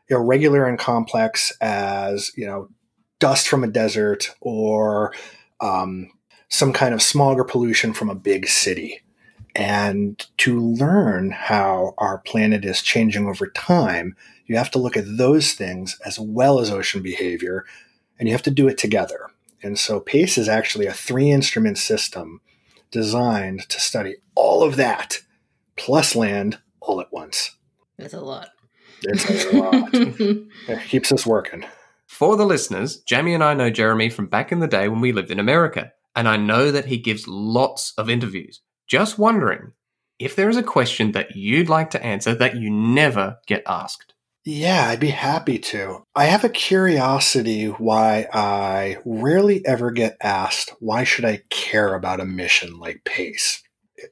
irregular 0.10 0.66
and 0.66 0.78
complex 0.78 1.56
as, 1.62 2.32
you 2.36 2.46
know, 2.46 2.70
dust 3.20 3.48
from 3.48 3.64
a 3.64 3.68
desert 3.68 4.36
or 4.42 5.14
um, 5.60 6.12
some 6.50 6.74
kind 6.74 6.94
of 6.94 7.02
smog 7.02 7.40
or 7.40 7.44
pollution 7.44 7.94
from 7.94 8.10
a 8.10 8.16
big 8.16 8.48
city. 8.48 9.02
And 9.58 10.24
to 10.38 10.60
learn 10.60 11.32
how 11.32 11.96
our 11.98 12.20
planet 12.20 12.64
is 12.64 12.84
changing 12.84 13.26
over 13.26 13.48
time, 13.48 14.16
you 14.46 14.56
have 14.56 14.70
to 14.72 14.80
look 14.80 14.96
at 14.96 15.18
those 15.18 15.54
things 15.54 16.00
as 16.06 16.20
well 16.20 16.60
as 16.60 16.70
ocean 16.70 17.02
behavior, 17.02 17.66
and 18.20 18.30
you 18.30 18.36
have 18.36 18.44
to 18.44 18.52
do 18.52 18.68
it 18.68 18.78
together. 18.78 19.32
And 19.64 19.80
so 19.80 20.00
PACE 20.00 20.38
is 20.38 20.48
actually 20.48 20.86
a 20.86 20.94
three 20.94 21.32
instrument 21.32 21.80
system 21.80 22.40
designed 22.92 23.68
to 23.70 23.80
study 23.80 24.18
all 24.36 24.62
of 24.62 24.76
that 24.76 25.22
plus 25.76 26.16
land 26.16 26.60
all 26.80 27.02
at 27.02 27.12
once. 27.12 27.58
That's 27.98 28.14
a 28.14 28.22
lot. 28.22 28.50
It's 29.02 29.46
a 29.46 29.58
lot. 29.58 29.90
It 30.68 30.88
keeps 30.88 31.12
us 31.12 31.26
working. 31.26 31.66
For 32.06 32.38
the 32.38 32.46
listeners, 32.46 32.98
Jamie 33.02 33.34
and 33.34 33.44
I 33.44 33.56
know 33.56 33.72
Jeremy 33.72 34.12
from 34.12 34.28
back 34.28 34.52
in 34.52 34.60
the 34.60 34.68
day 34.68 34.88
when 34.88 35.02
we 35.02 35.12
lived 35.12 35.32
in 35.32 35.40
America, 35.40 35.94
and 36.16 36.28
I 36.28 36.38
know 36.38 36.72
that 36.72 36.86
he 36.86 36.98
gives 36.98 37.28
lots 37.28 37.94
of 37.98 38.08
interviews. 38.08 38.62
Just 38.88 39.20
wondering 39.20 39.74
if 40.18 40.36
there 40.36 40.50
is 40.50 40.58
a 40.58 40.64
question 40.64 41.12
that 41.12 41.36
you'd 41.36 41.70
like 41.70 41.90
to 41.92 42.04
answer 42.04 42.34
that 42.36 42.56
you 42.56 42.70
never 42.70 43.38
get 43.46 43.64
asked. 43.68 44.14
Yeah, 44.46 44.88
I'd 44.88 45.02
be 45.02 45.10
happy 45.10 45.60
to. 45.60 46.04
I 46.16 46.26
have 46.26 46.46
a 46.46 46.50
curiosity 46.50 47.66
why 47.66 48.28
I 48.32 48.98
rarely 49.04 49.66
ever 49.66 49.92
get 49.92 50.16
asked, 50.22 50.74
why 50.80 51.04
should 51.04 51.26
I 51.26 51.42
care 51.50 51.94
about 51.94 52.22
a 52.22 52.26
mission 52.26 52.80
like 52.80 53.04
PACE? 53.04 53.62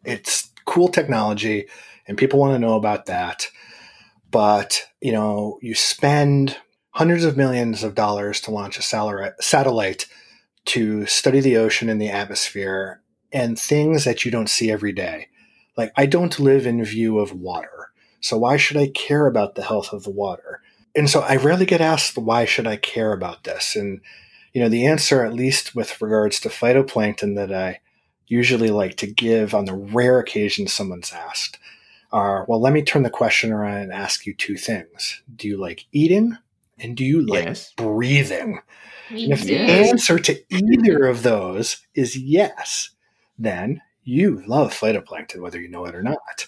It's 0.03 0.51
cool 0.65 0.89
technology 0.89 1.67
and 2.05 2.17
people 2.17 2.39
want 2.39 2.53
to 2.53 2.59
know 2.59 2.75
about 2.75 3.05
that. 3.05 3.47
But, 4.29 4.85
you 4.99 5.13
know, 5.13 5.57
you 5.61 5.73
spend 5.73 6.57
hundreds 6.89 7.23
of 7.23 7.38
millions 7.38 7.83
of 7.83 7.95
dollars 7.95 8.41
to 8.41 8.51
launch 8.51 8.77
a 8.77 8.81
satellite 9.39 10.05
to 10.65 11.05
study 11.05 11.39
the 11.39 11.57
ocean 11.57 11.88
and 11.88 12.01
the 12.01 12.09
atmosphere 12.09 13.01
and 13.36 13.60
things 13.60 14.06
that 14.06 14.24
you 14.24 14.32
don't 14.32 14.50
see 14.50 14.71
every 14.71 14.93
day. 14.93 15.28
Like, 15.76 15.91
I 15.98 16.06
don't 16.06 16.39
live 16.39 16.65
in 16.65 16.84
view 16.86 17.19
of 17.19 17.34
water. 17.34 17.91
So 18.21 18.38
why 18.38 18.56
should 18.56 18.78
I 18.78 18.88
care 18.88 19.28
about 19.28 19.56
the 19.56 19.63
health 19.63 19.91
of 19.91 20.04
the 20.04 20.10
water? 20.10 20.62
And 20.95 21.10
so 21.10 21.19
I 21.19 21.36
rarely 21.36 21.65
get 21.65 21.82
asked, 21.82 22.17
why 22.17 22.45
should 22.45 22.65
I 22.65 22.78
care 22.78 23.12
about 23.12 23.43
this? 23.43 23.76
And, 23.76 24.00
you 24.54 24.62
know, 24.62 24.69
the 24.69 24.86
answer, 24.86 25.26
at 25.26 25.34
least 25.34 25.76
with 25.76 26.02
regards 26.02 26.39
to 26.39 26.50
phytoplankton, 26.50 27.36
that 27.36 27.54
I 27.54 27.82
usually 28.26 28.69
like 28.69 28.95
to 28.98 29.08
give 29.08 29.54
on 29.54 29.65
the 29.65 29.76
rare 29.76 30.17
occasion 30.17 30.67
someone's 30.67 31.12
asked 31.12 31.60
are, 32.13 32.45
well, 32.48 32.62
let 32.62 32.71
me 32.71 32.84
turn 32.84 33.04
the 33.04 33.10
question 33.10 33.52
around 33.52 33.82
and 33.82 33.91
ask 33.91 34.26
you 34.26 34.34
two 34.34 34.56
things. 34.56 35.21
Do 35.36 35.50
you 35.50 35.58
like 35.58 35.86
eating? 35.91 36.38
And 36.80 36.95
do 36.95 37.04
you 37.04 37.21
like 37.21 37.45
yes. 37.45 37.74
breathing? 37.76 38.62
Me 39.12 39.26
And 39.26 39.34
if 39.34 39.43
the 39.43 39.58
answer 39.58 40.19
to 40.19 40.41
either 40.50 41.06
of 41.06 41.24
those 41.24 41.86
is 41.93 42.17
yes, 42.17 42.91
then 43.38 43.82
you 44.04 44.43
love 44.48 44.74
phytoplankton, 44.74 45.39
whether 45.41 45.60
you 45.60 45.69
know 45.69 45.86
it 45.86 45.95
or 45.95 46.04
not. 46.04 46.45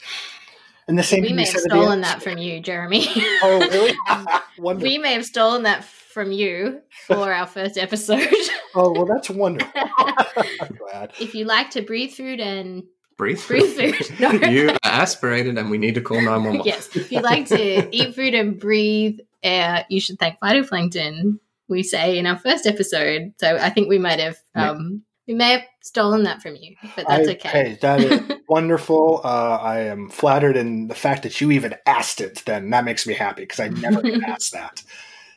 And 0.87 0.97
the 0.97 1.03
same 1.03 1.21
we 1.23 1.33
may 1.33 1.43
have 1.43 1.49
said 1.49 1.57
of 1.57 1.63
the 1.63 1.69
stolen 1.69 2.01
that 2.01 2.23
from 2.23 2.37
you, 2.37 2.59
Jeremy. 2.61 3.05
Oh, 3.43 3.59
really? 3.59 3.93
wonderful. 4.57 4.89
we 4.89 4.97
may 4.97 5.13
have 5.13 5.25
stolen 5.25 5.63
that 5.63 5.83
from 5.83 6.31
you 6.31 6.81
for 7.07 7.33
our 7.33 7.45
first 7.45 7.77
episode. 7.77 8.27
Oh, 8.73 8.91
well, 8.91 9.05
that's 9.05 9.29
wonderful. 9.29 9.71
I'm 9.75 10.75
glad. 10.75 11.13
if 11.19 11.33
you 11.35 11.45
like 11.45 11.69
to 11.71 11.81
breathe 11.81 12.11
food 12.11 12.39
and 12.39 12.83
Breathe. 13.17 13.41
breathe 13.47 13.73
food, 13.95 14.19
no. 14.19 14.31
you 14.31 14.69
are 14.69 14.77
aspirated 14.83 15.57
and 15.57 15.69
we 15.71 15.77
need 15.77 15.95
to 15.95 16.01
call 16.01 16.17
911. 16.17 16.61
yes, 16.65 16.95
if 16.95 17.11
you 17.11 17.19
like 17.21 17.47
to 17.47 17.95
eat 17.95 18.13
food 18.15 18.33
and 18.35 18.59
breathe 18.59 19.19
air, 19.43 19.85
you 19.89 19.99
should 19.99 20.19
thank 20.19 20.39
phytoplankton. 20.39 21.39
We 21.67 21.83
say 21.83 22.17
in 22.17 22.25
our 22.27 22.37
first 22.37 22.65
episode, 22.65 23.33
so 23.39 23.57
I 23.57 23.69
think 23.71 23.89
we 23.89 23.97
might 23.99 24.19
have 24.19 24.37
um, 24.55 25.03
we 25.27 25.33
may 25.33 25.51
have 25.51 25.63
stolen 25.81 26.23
that 26.23 26.41
from 26.41 26.55
you, 26.55 26.75
but 26.95 27.05
that's 27.07 27.27
I- 27.27 27.31
okay. 27.33 27.49
Hey, 27.49 27.77
that 27.81 27.99
is 27.99 28.37
wonderful. 28.47 29.21
Uh, 29.23 29.57
I 29.61 29.79
am 29.79 30.09
flattered 30.09 30.55
in 30.55 30.87
the 30.87 30.95
fact 30.95 31.23
that 31.23 31.41
you 31.41 31.51
even 31.51 31.75
asked 31.85 32.21
it. 32.21 32.43
Then 32.45 32.69
that 32.69 32.85
makes 32.85 33.05
me 33.05 33.13
happy 33.13 33.41
because 33.41 33.59
I 33.59 33.69
never 33.69 34.01
asked 34.25 34.53
that. 34.53 34.83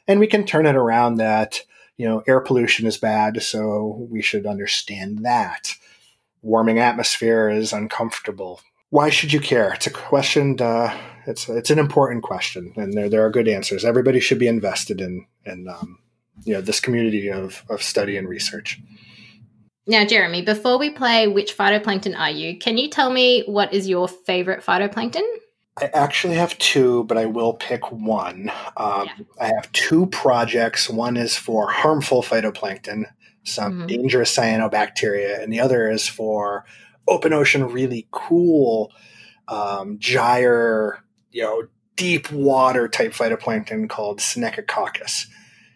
And 0.07 0.21
we 0.21 0.27
can 0.27 0.45
turn 0.45 0.67
it 0.67 0.77
around 0.77 1.17
that 1.17 1.61
you 1.97 2.09
know 2.09 2.23
air 2.27 2.41
pollution 2.41 2.87
is 2.87 2.97
bad, 2.97 3.43
so 3.43 4.07
we 4.11 4.23
should 4.23 4.47
understand 4.47 5.25
that. 5.25 5.75
Warming 6.43 6.79
atmosphere 6.79 7.51
is 7.51 7.73
uncomfortable. 7.73 8.61
Why 8.89 9.11
should 9.11 9.33
you 9.33 9.41
care? 9.41 9.75
It's 9.75 9.87
a 9.87 9.91
question. 9.91 10.57
Uh, 10.61 10.97
it's 11.27 11.49
it's 11.49 11.71
an 11.71 11.79
important 11.79 12.23
question, 12.23 12.73
and 12.77 12.95
there 12.95 13.09
there 13.09 13.25
are 13.25 13.31
good 13.31 13.49
answers. 13.49 13.85
Everybody 13.85 14.21
should 14.21 14.39
be 14.39 14.49
invested 14.49 15.01
in 15.01 15.27
in 15.45 15.69
um, 15.69 15.99
you 16.45 16.55
know 16.55 16.61
this 16.61 16.81
community 16.81 17.31
of 17.31 17.65
of 17.69 17.83
study 17.83 18.17
and 18.17 18.29
research. 18.29 18.81
Now, 19.87 20.05
Jeremy, 20.05 20.43
before 20.43 20.79
we 20.79 20.91
play 20.91 21.27
which 21.27 21.57
phytoplankton 21.57 22.17
are 22.19 22.31
you, 22.31 22.59
can 22.59 22.79
you 22.79 22.89
tell 22.89 23.11
me 23.11 23.43
what 23.47 23.73
is 23.73 23.89
your 23.89 24.09
favorite 24.09 24.63
phytoplankton? 24.65 25.23
I 25.81 25.87
actually 25.95 26.35
have 26.35 26.57
two, 26.59 27.05
but 27.05 27.17
I 27.17 27.25
will 27.27 27.55
pick 27.55 27.91
one. 27.91 28.53
Um, 28.77 29.07
Yeah. 29.07 29.25
I 29.41 29.47
have 29.47 29.73
two 29.73 30.07
projects. 30.07 30.91
One 30.91 31.17
is 31.17 31.37
for 31.37 31.71
harmful 31.71 32.23
phytoplankton, 32.23 33.05
some 33.45 33.83
Mhm. 33.83 33.89
dangerous 33.89 34.37
cyanobacteria, 34.37 35.43
and 35.43 35.53
the 35.53 35.61
other 35.61 35.89
is 35.91 36.07
for 36.07 36.67
open 37.09 37.33
ocean, 37.33 37.67
really 37.69 38.07
cool 38.11 38.93
um, 39.49 39.97
gyre, 39.99 41.03
you 41.33 41.43
know, 41.43 41.65
deep 41.97 42.31
water 42.31 42.87
type 42.87 43.13
phytoplankton 43.13 43.89
called 43.89 44.21
Synechococcus. 44.21 45.27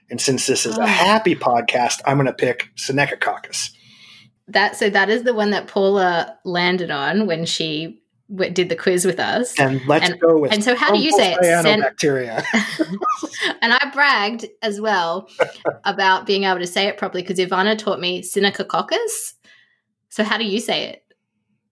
And 0.08 0.20
since 0.20 0.46
this 0.46 0.64
is 0.64 0.78
Oh. 0.78 0.82
a 0.82 0.86
happy 0.86 1.34
podcast, 1.34 2.00
I'm 2.06 2.16
going 2.16 2.26
to 2.28 2.32
pick 2.32 2.68
Synechococcus. 2.76 3.70
That 4.48 4.76
so 4.76 4.90
that 4.90 5.08
is 5.08 5.22
the 5.22 5.34
one 5.34 5.50
that 5.50 5.68
Paula 5.68 6.38
landed 6.44 6.90
on 6.90 7.26
when 7.26 7.46
she 7.46 8.02
w- 8.30 8.50
did 8.52 8.68
the 8.68 8.76
quiz 8.76 9.06
with 9.06 9.18
us. 9.18 9.58
And 9.58 9.80
let's 9.86 10.10
And- 10.10 10.20
go 10.20 10.38
with 10.38 10.52
and 10.52 10.62
so 10.62 10.74
how 10.74 10.92
do 10.92 10.98
you 11.00 11.12
say 11.12 11.32
it? 11.32 11.42
Sen- 11.42 11.80
Cyanobacteria. 11.80 12.44
and 13.62 13.72
I 13.72 13.90
bragged 13.92 14.44
as 14.62 14.80
well 14.80 15.28
about 15.84 16.26
being 16.26 16.44
able 16.44 16.60
to 16.60 16.66
say 16.66 16.86
it 16.88 16.98
properly 16.98 17.22
because 17.22 17.38
Ivana 17.38 17.78
taught 17.78 18.00
me 18.00 18.22
Synechococcus. 18.22 19.32
So 20.10 20.24
how 20.24 20.36
do 20.36 20.44
you 20.44 20.60
say 20.60 20.88
it? 20.88 21.04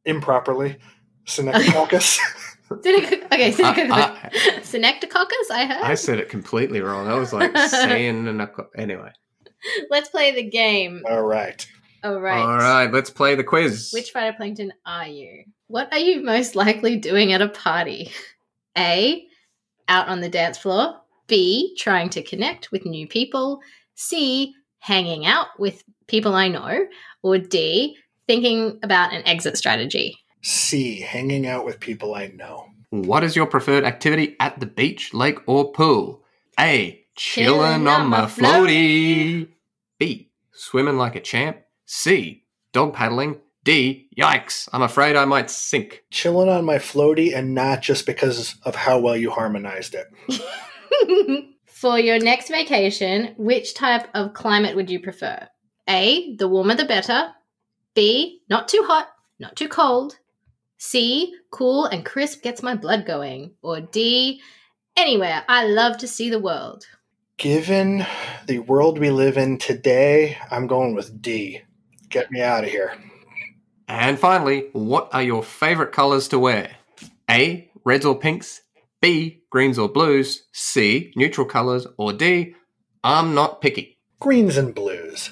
Improperly. 0.06 0.78
Synechococcus. 1.26 2.18
Synecho- 2.70 3.24
okay, 3.26 3.52
Synechococcus. 3.52 3.90
I- 3.92 4.30
Synectococcus, 4.62 5.50
I 5.50 5.66
heard. 5.66 5.82
I 5.82 5.94
said 5.94 6.18
it 6.18 6.30
completely 6.30 6.80
wrong. 6.80 7.06
I 7.06 7.14
was 7.18 7.34
like 7.34 7.54
saying 7.68 8.26
and 8.26 8.48
anyway. 8.76 9.12
Let's 9.90 10.08
play 10.08 10.34
the 10.34 10.42
game. 10.48 11.02
All 11.08 11.22
right. 11.22 11.64
All 12.04 12.20
right. 12.20 12.40
All 12.40 12.56
right, 12.56 12.92
let's 12.92 13.10
play 13.10 13.34
the 13.34 13.44
quiz. 13.44 13.90
Which 13.92 14.12
phytoplankton 14.12 14.70
are 14.84 15.06
you? 15.06 15.44
What 15.68 15.92
are 15.92 15.98
you 15.98 16.22
most 16.22 16.56
likely 16.56 16.96
doing 16.96 17.32
at 17.32 17.42
a 17.42 17.48
party? 17.48 18.10
A. 18.76 19.26
Out 19.88 20.08
on 20.08 20.20
the 20.20 20.28
dance 20.28 20.58
floor. 20.58 21.00
B. 21.28 21.76
Trying 21.78 22.10
to 22.10 22.22
connect 22.22 22.72
with 22.72 22.84
new 22.84 23.06
people. 23.06 23.60
C. 23.94 24.54
Hanging 24.80 25.26
out 25.26 25.46
with 25.58 25.84
people 26.08 26.34
I 26.34 26.48
know. 26.48 26.86
Or 27.22 27.38
D. 27.38 27.96
Thinking 28.26 28.80
about 28.82 29.12
an 29.12 29.22
exit 29.26 29.56
strategy. 29.56 30.18
C. 30.42 31.00
Hanging 31.00 31.46
out 31.46 31.64
with 31.64 31.78
people 31.78 32.14
I 32.14 32.28
know. 32.28 32.66
What 32.90 33.22
is 33.22 33.36
your 33.36 33.46
preferred 33.46 33.84
activity 33.84 34.36
at 34.40 34.58
the 34.58 34.66
beach, 34.66 35.14
lake, 35.14 35.38
or 35.46 35.72
pool? 35.72 36.24
A. 36.58 37.04
Chilling 37.14 37.86
on 37.86 38.08
my 38.08 38.22
floaty. 38.22 39.48
B. 39.98 40.30
Swimming 40.50 40.98
like 40.98 41.14
a 41.14 41.20
champ. 41.20 41.58
C. 41.84 42.44
Dog 42.72 42.94
paddling. 42.94 43.40
D. 43.64 44.08
Yikes! 44.18 44.68
I'm 44.72 44.82
afraid 44.82 45.14
I 45.14 45.24
might 45.24 45.50
sink. 45.50 46.02
Chilling 46.10 46.48
on 46.48 46.64
my 46.64 46.78
floaty 46.78 47.36
and 47.36 47.54
not 47.54 47.80
just 47.80 48.06
because 48.06 48.56
of 48.64 48.74
how 48.74 48.98
well 48.98 49.16
you 49.16 49.30
harmonized 49.30 49.94
it. 49.94 50.08
For 51.66 51.98
your 51.98 52.18
next 52.18 52.48
vacation, 52.48 53.34
which 53.36 53.74
type 53.74 54.08
of 54.14 54.34
climate 54.34 54.74
would 54.74 54.90
you 54.90 55.00
prefer? 55.00 55.48
A. 55.88 56.34
The 56.36 56.48
warmer 56.48 56.74
the 56.74 56.84
better. 56.84 57.32
B. 57.94 58.42
Not 58.48 58.68
too 58.68 58.82
hot, 58.86 59.08
not 59.38 59.56
too 59.56 59.68
cold. 59.68 60.18
C. 60.78 61.34
Cool 61.50 61.86
and 61.86 62.04
crisp 62.04 62.42
gets 62.42 62.62
my 62.62 62.74
blood 62.74 63.06
going. 63.06 63.52
Or 63.62 63.80
D. 63.80 64.40
Anywhere. 64.96 65.44
I 65.48 65.66
love 65.66 65.98
to 65.98 66.08
see 66.08 66.30
the 66.30 66.40
world. 66.40 66.86
Given 67.36 68.06
the 68.46 68.60
world 68.60 68.98
we 68.98 69.10
live 69.10 69.36
in 69.36 69.58
today, 69.58 70.38
I'm 70.50 70.66
going 70.66 70.94
with 70.94 71.22
D. 71.22 71.62
Get 72.12 72.30
me 72.30 72.42
out 72.42 72.62
of 72.62 72.70
here. 72.70 72.92
And 73.88 74.18
finally, 74.18 74.68
what 74.72 75.08
are 75.12 75.22
your 75.22 75.42
favorite 75.42 75.92
colors 75.92 76.28
to 76.28 76.38
wear? 76.38 76.76
A. 77.30 77.70
Reds 77.84 78.04
or 78.04 78.18
pinks. 78.18 78.60
B. 79.00 79.42
Greens 79.48 79.78
or 79.78 79.88
blues. 79.88 80.44
C. 80.52 81.12
Neutral 81.16 81.46
colors. 81.46 81.86
Or 81.96 82.12
D. 82.12 82.54
I'm 83.02 83.34
not 83.34 83.62
picky. 83.62 83.98
Greens 84.20 84.58
and 84.58 84.74
blues. 84.74 85.30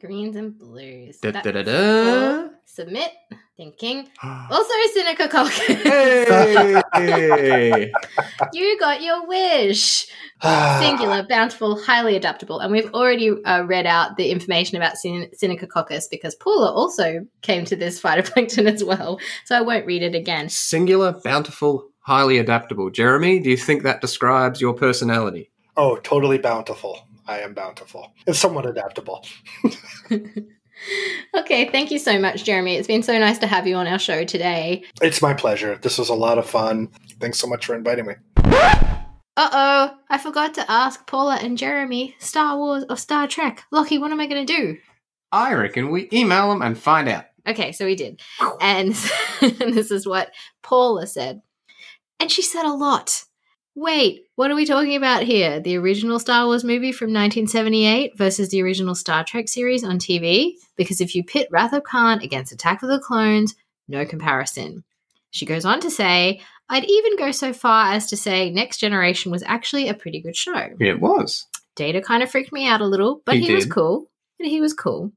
Greens 0.00 0.36
and 0.36 0.58
blues. 0.58 1.18
Da, 1.18 1.32
da, 1.32 1.52
da, 1.52 1.62
da. 1.62 2.04
Four. 2.04 2.50
Submit. 2.64 3.10
Thinking. 3.56 4.08
Also, 4.50 4.72
Synechococcus. 4.96 6.82
hey! 6.94 7.92
you 8.52 8.78
got 8.78 9.02
your 9.02 9.26
wish. 9.26 10.06
Singular, 10.42 11.26
bountiful, 11.28 11.82
highly 11.82 12.16
adaptable. 12.16 12.60
And 12.60 12.70
we've 12.70 12.92
already 12.92 13.30
uh, 13.44 13.64
read 13.64 13.86
out 13.86 14.16
the 14.16 14.30
information 14.30 14.76
about 14.76 14.96
Syn- 14.96 15.30
Synechococcus 15.42 16.04
because 16.10 16.34
Paula 16.36 16.70
also 16.72 17.26
came 17.42 17.64
to 17.64 17.76
this 17.76 18.00
phytoplankton 18.00 18.66
as 18.72 18.84
well. 18.84 19.18
So 19.46 19.56
I 19.56 19.62
won't 19.62 19.86
read 19.86 20.02
it 20.02 20.14
again. 20.14 20.48
Singular, 20.48 21.12
bountiful, 21.24 21.88
highly 22.00 22.38
adaptable. 22.38 22.90
Jeremy, 22.90 23.40
do 23.40 23.50
you 23.50 23.56
think 23.56 23.82
that 23.82 24.00
describes 24.00 24.60
your 24.60 24.74
personality? 24.74 25.50
Oh, 25.76 25.96
totally 25.96 26.38
bountiful. 26.38 27.00
I 27.26 27.40
am 27.40 27.54
bountiful. 27.54 28.12
It's 28.26 28.38
somewhat 28.38 28.66
adaptable. 28.66 29.24
Okay, 31.34 31.68
thank 31.70 31.90
you 31.90 31.98
so 31.98 32.18
much, 32.18 32.44
Jeremy. 32.44 32.76
It's 32.76 32.86
been 32.88 33.02
so 33.02 33.18
nice 33.18 33.38
to 33.38 33.46
have 33.46 33.66
you 33.66 33.76
on 33.76 33.86
our 33.86 33.98
show 33.98 34.24
today. 34.24 34.84
It's 35.02 35.20
my 35.20 35.34
pleasure. 35.34 35.78
This 35.80 35.98
was 35.98 36.08
a 36.08 36.14
lot 36.14 36.38
of 36.38 36.48
fun. 36.48 36.88
Thanks 37.20 37.38
so 37.38 37.46
much 37.46 37.66
for 37.66 37.74
inviting 37.74 38.06
me. 38.06 38.14
Uh 39.38 39.50
oh, 39.52 39.94
I 40.08 40.16
forgot 40.16 40.54
to 40.54 40.70
ask 40.70 41.06
Paula 41.06 41.36
and 41.36 41.58
Jeremy 41.58 42.16
Star 42.18 42.56
Wars 42.56 42.84
or 42.88 42.96
Star 42.96 43.28
Trek. 43.28 43.64
Lockie, 43.70 43.98
what 43.98 44.10
am 44.10 44.20
I 44.20 44.26
going 44.26 44.46
to 44.46 44.56
do? 44.56 44.78
I 45.30 45.52
reckon 45.52 45.90
we 45.90 46.08
email 46.12 46.48
them 46.48 46.62
and 46.62 46.78
find 46.78 47.08
out. 47.08 47.26
Okay, 47.46 47.72
so 47.72 47.84
we 47.84 47.96
did. 47.96 48.20
And 48.60 48.94
this 49.40 49.90
is 49.90 50.06
what 50.06 50.32
Paula 50.62 51.06
said. 51.06 51.42
And 52.18 52.30
she 52.30 52.40
said 52.40 52.64
a 52.64 52.72
lot. 52.72 53.24
Wait, 53.78 54.24
what 54.36 54.50
are 54.50 54.54
we 54.54 54.64
talking 54.64 54.96
about 54.96 55.22
here? 55.22 55.60
The 55.60 55.76
original 55.76 56.18
Star 56.18 56.46
Wars 56.46 56.64
movie 56.64 56.92
from 56.92 57.08
1978 57.08 58.16
versus 58.16 58.48
the 58.48 58.62
original 58.62 58.94
Star 58.94 59.22
Trek 59.22 59.48
series 59.48 59.84
on 59.84 59.98
TV? 59.98 60.54
Because 60.76 61.02
if 61.02 61.14
you 61.14 61.22
pit 61.22 61.46
Wrath 61.50 61.74
of 61.74 61.84
Khan 61.84 62.22
against 62.22 62.52
Attack 62.52 62.82
of 62.82 62.88
the 62.88 62.98
Clones, 62.98 63.54
no 63.86 64.06
comparison. 64.06 64.82
She 65.30 65.44
goes 65.44 65.66
on 65.66 65.80
to 65.80 65.90
say, 65.90 66.40
I'd 66.70 66.86
even 66.86 67.18
go 67.18 67.32
so 67.32 67.52
far 67.52 67.92
as 67.92 68.06
to 68.06 68.16
say 68.16 68.48
Next 68.48 68.78
Generation 68.78 69.30
was 69.30 69.42
actually 69.42 69.90
a 69.90 69.94
pretty 69.94 70.22
good 70.22 70.36
show. 70.36 70.70
It 70.80 70.98
was. 70.98 71.46
Data 71.74 72.00
kind 72.00 72.22
of 72.22 72.30
freaked 72.30 72.54
me 72.54 72.66
out 72.66 72.80
a 72.80 72.86
little, 72.86 73.20
but 73.26 73.36
He 73.36 73.44
he, 73.48 73.54
was 73.54 73.66
cool. 73.66 74.08
But 74.38 74.48
he 74.48 74.62
was 74.62 74.72
cool. 74.72 75.12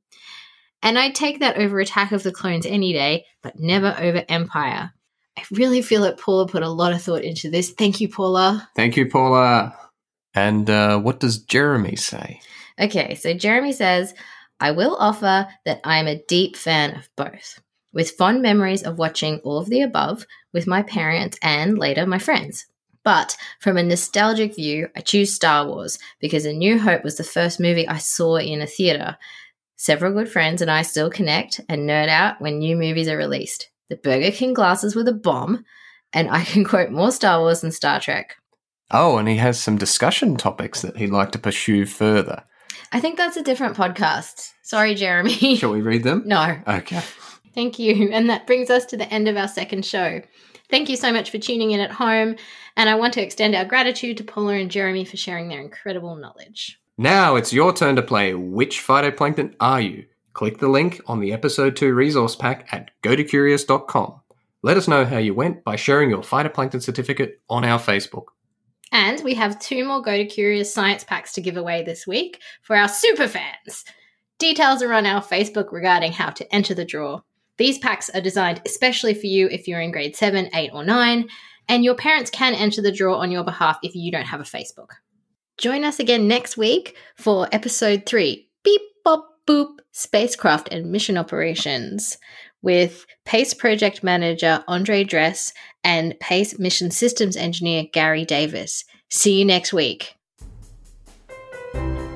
And 0.84 1.00
I'd 1.00 1.16
take 1.16 1.40
that 1.40 1.56
over 1.56 1.80
Attack 1.80 2.12
of 2.12 2.24
the 2.24 2.34
Clones 2.34 2.66
any 2.66 2.92
day, 2.92 3.26
but 3.42 3.58
never 3.58 3.96
over 3.98 4.26
Empire. 4.28 4.92
I 5.40 5.44
really 5.52 5.82
feel 5.82 6.02
that 6.02 6.18
Paula 6.18 6.48
put 6.48 6.64
a 6.64 6.70
lot 6.70 6.92
of 6.92 7.02
thought 7.02 7.24
into 7.24 7.50
this. 7.50 7.72
Thank 7.72 8.02
you, 8.02 8.10
Paula. 8.10 8.70
Thank 8.76 8.98
you, 8.98 9.08
Paula. 9.08 9.74
And 10.34 10.70
uh, 10.70 11.00
what 11.00 11.22
does 11.22 11.40
Jeremy 11.40 11.96
say? 11.96 12.42
Okay, 12.80 13.16
so 13.16 13.34
Jeremy 13.34 13.72
says, 13.72 14.14
I 14.60 14.72
will 14.72 14.98
offer 14.98 15.48
that 15.66 15.80
I'm 15.86 16.08
a 16.08 16.22
deep 16.28 16.58
fan 16.58 16.96
of 16.96 17.10
both, 17.16 17.62
with 17.94 18.12
fond 18.12 18.42
memories 18.42 18.84
of 18.84 18.98
watching 18.98 19.40
all 19.40 19.60
of 19.60 19.70
the 19.70 19.82
above 19.82 20.26
with 20.52 20.68
my 20.68 20.84
parents 20.84 21.38
and 21.42 21.78
later 21.78 22.06
my 22.06 22.20
friends. 22.20 22.66
But 23.06 23.38
from 23.62 23.78
a 23.78 23.84
nostalgic 23.84 24.56
view, 24.56 24.90
I 24.96 25.00
choose 25.00 25.34
Star 25.34 25.66
Wars 25.66 26.00
because 26.20 26.46
A 26.46 26.52
New 26.52 26.78
Hope 26.78 27.06
was 27.06 27.16
the 27.16 27.24
first 27.24 27.60
movie 27.60 27.88
I 27.88 27.98
saw 27.98 28.36
in 28.36 28.62
a 28.62 28.68
theater. 28.68 29.18
Several 29.78 30.12
good 30.12 30.30
friends 30.30 30.62
and 30.62 30.70
I 30.70 30.82
still 30.82 31.10
connect 31.10 31.62
and 31.70 31.90
nerd 31.90 32.10
out 32.10 32.42
when 32.42 32.60
new 32.60 32.76
movies 32.76 33.08
are 33.08 33.16
released. 33.18 33.70
The 33.90 33.98
Burger 33.98 34.32
King 34.32 34.54
glasses 34.54 34.96
were 34.96 35.04
the 35.04 35.14
bomb, 35.14 35.66
and 36.14 36.30
I 36.30 36.44
can 36.44 36.64
quote 36.66 36.92
more 36.92 37.12
Star 37.12 37.40
Wars 37.40 37.62
than 37.62 37.72
Star 37.72 38.00
Trek. 38.00 38.36
Oh, 38.92 39.18
and 39.18 39.28
he 39.28 39.38
has 39.38 39.60
some 39.60 39.78
discussion 39.78 40.36
topics 40.36 40.82
that 40.82 40.98
he'd 40.98 41.12
like 41.12 41.32
to 41.34 41.40
pursue 41.40 41.86
further. 41.86 42.44
I 42.92 43.00
think 43.00 43.18
that's 43.18 43.38
a 43.38 43.44
different 43.44 43.76
podcast. 43.78 44.52
Sorry, 44.64 44.96
Jeremy. 44.96 45.56
Shall 45.58 45.72
we 45.72 45.82
read 45.82 46.04
them? 46.04 46.24
no. 46.26 46.58
Okay. 46.68 47.02
Thank 47.56 47.80
you. 47.80 48.10
And 48.12 48.30
that 48.30 48.48
brings 48.48 48.70
us 48.70 48.86
to 48.86 48.98
the 48.98 49.12
end 49.12 49.28
of 49.28 49.36
our 49.36 49.48
second 49.48 49.86
show. 49.86 50.22
Thank 50.70 50.88
you 50.88 50.96
so 50.96 51.12
much 51.12 51.32
for 51.32 51.40
tuning 51.40 51.72
in 51.72 51.80
at 51.80 51.92
home. 51.92 52.36
And 52.78 52.90
I 52.90 52.96
want 52.96 53.14
to 53.16 53.22
extend 53.24 53.56
our 53.56 53.66
gratitude 53.66 54.18
to 54.18 54.24
Paula 54.24 54.54
and 54.54 54.70
Jeremy 54.72 55.04
for 55.04 55.18
sharing 55.18 55.50
their 55.50 55.60
incredible 55.60 56.16
knowledge. 56.16 56.80
Now 56.98 57.36
it's 57.36 57.52
your 57.52 57.74
turn 57.74 57.96
to 57.96 58.02
play 58.02 58.34
Which 58.34 58.80
Phytoplankton 58.86 59.56
Are 59.60 59.82
You? 59.82 60.06
Click 60.40 60.60
the 60.60 60.70
link 60.70 61.02
on 61.06 61.20
the 61.20 61.34
episode 61.34 61.76
2 61.76 61.94
resource 61.94 62.34
pack 62.34 62.66
at 62.72 62.92
gotocurious.com. 63.04 64.22
Let 64.62 64.78
us 64.78 64.88
know 64.88 65.04
how 65.04 65.18
you 65.18 65.34
went 65.34 65.66
by 65.66 65.76
sharing 65.76 66.10
your 66.10 66.22
phytoplankton 66.22 66.82
certificate 66.82 67.42
on 67.50 67.66
our 67.66 67.78
Facebook. 67.78 68.28
And 68.94 69.22
we 69.22 69.34
have 69.34 69.60
two 69.60 69.84
more 69.84 70.02
Go 70.02 70.16
to 70.16 70.26
Curious 70.26 70.74
science 70.74 71.04
packs 71.04 71.34
to 71.34 71.42
give 71.42 71.58
away 71.58 71.84
this 71.84 72.08
week 72.08 72.40
for 72.62 72.78
our 72.78 72.88
super 72.88 73.28
fans. 73.28 73.84
Details 74.38 74.82
are 74.82 74.94
on 74.94 75.06
our 75.06 75.22
Facebook 75.22 75.74
regarding 75.74 76.14
how 76.14 76.30
to 76.30 76.56
enter 76.56 76.74
the 76.74 76.86
draw. 76.86 77.20
These 77.58 77.80
packs 77.80 78.10
are 78.12 78.22
designed 78.22 78.62
especially 78.66 79.16
for 79.16 79.28
you 79.28 79.50
if 79.50 79.68
you're 79.68 79.82
in 79.82 79.92
grade 79.92 80.16
7, 80.16 80.52
8, 80.54 80.72
or 80.74 80.86
9, 80.86 81.28
and 81.68 81.84
your 81.84 81.96
parents 81.96 82.32
can 82.32 82.56
enter 82.56 82.82
the 82.82 82.94
draw 82.94 83.18
on 83.18 83.30
your 83.30 83.44
behalf 83.44 83.78
if 83.84 83.94
you 83.94 84.10
don't 84.10 84.24
have 84.24 84.40
a 84.40 84.44
Facebook. 84.44 84.92
Join 85.58 85.84
us 85.84 86.00
again 86.00 86.30
next 86.30 86.56
week 86.56 86.96
for 87.18 87.50
episode 87.52 88.06
3 88.06 88.48
Beep 88.64 88.82
Bop 89.04 89.39
Boop 89.50 89.80
Spacecraft 89.94 90.70
and 90.72 90.92
Mission 90.92 91.18
Operations 91.18 92.20
with 92.62 93.08
PACE 93.26 93.56
Project 93.56 94.04
Manager 94.04 94.64
Andre 94.68 95.04
Dress 95.04 95.54
and 95.84 96.14
PACE 96.20 96.60
Mission 96.60 96.92
Systems 96.92 97.36
Engineer 97.36 97.86
Gary 97.92 98.26
Davis. 98.26 98.86
See 99.10 99.40
you 99.40 99.46
next 99.46 99.74
week. 99.74 100.14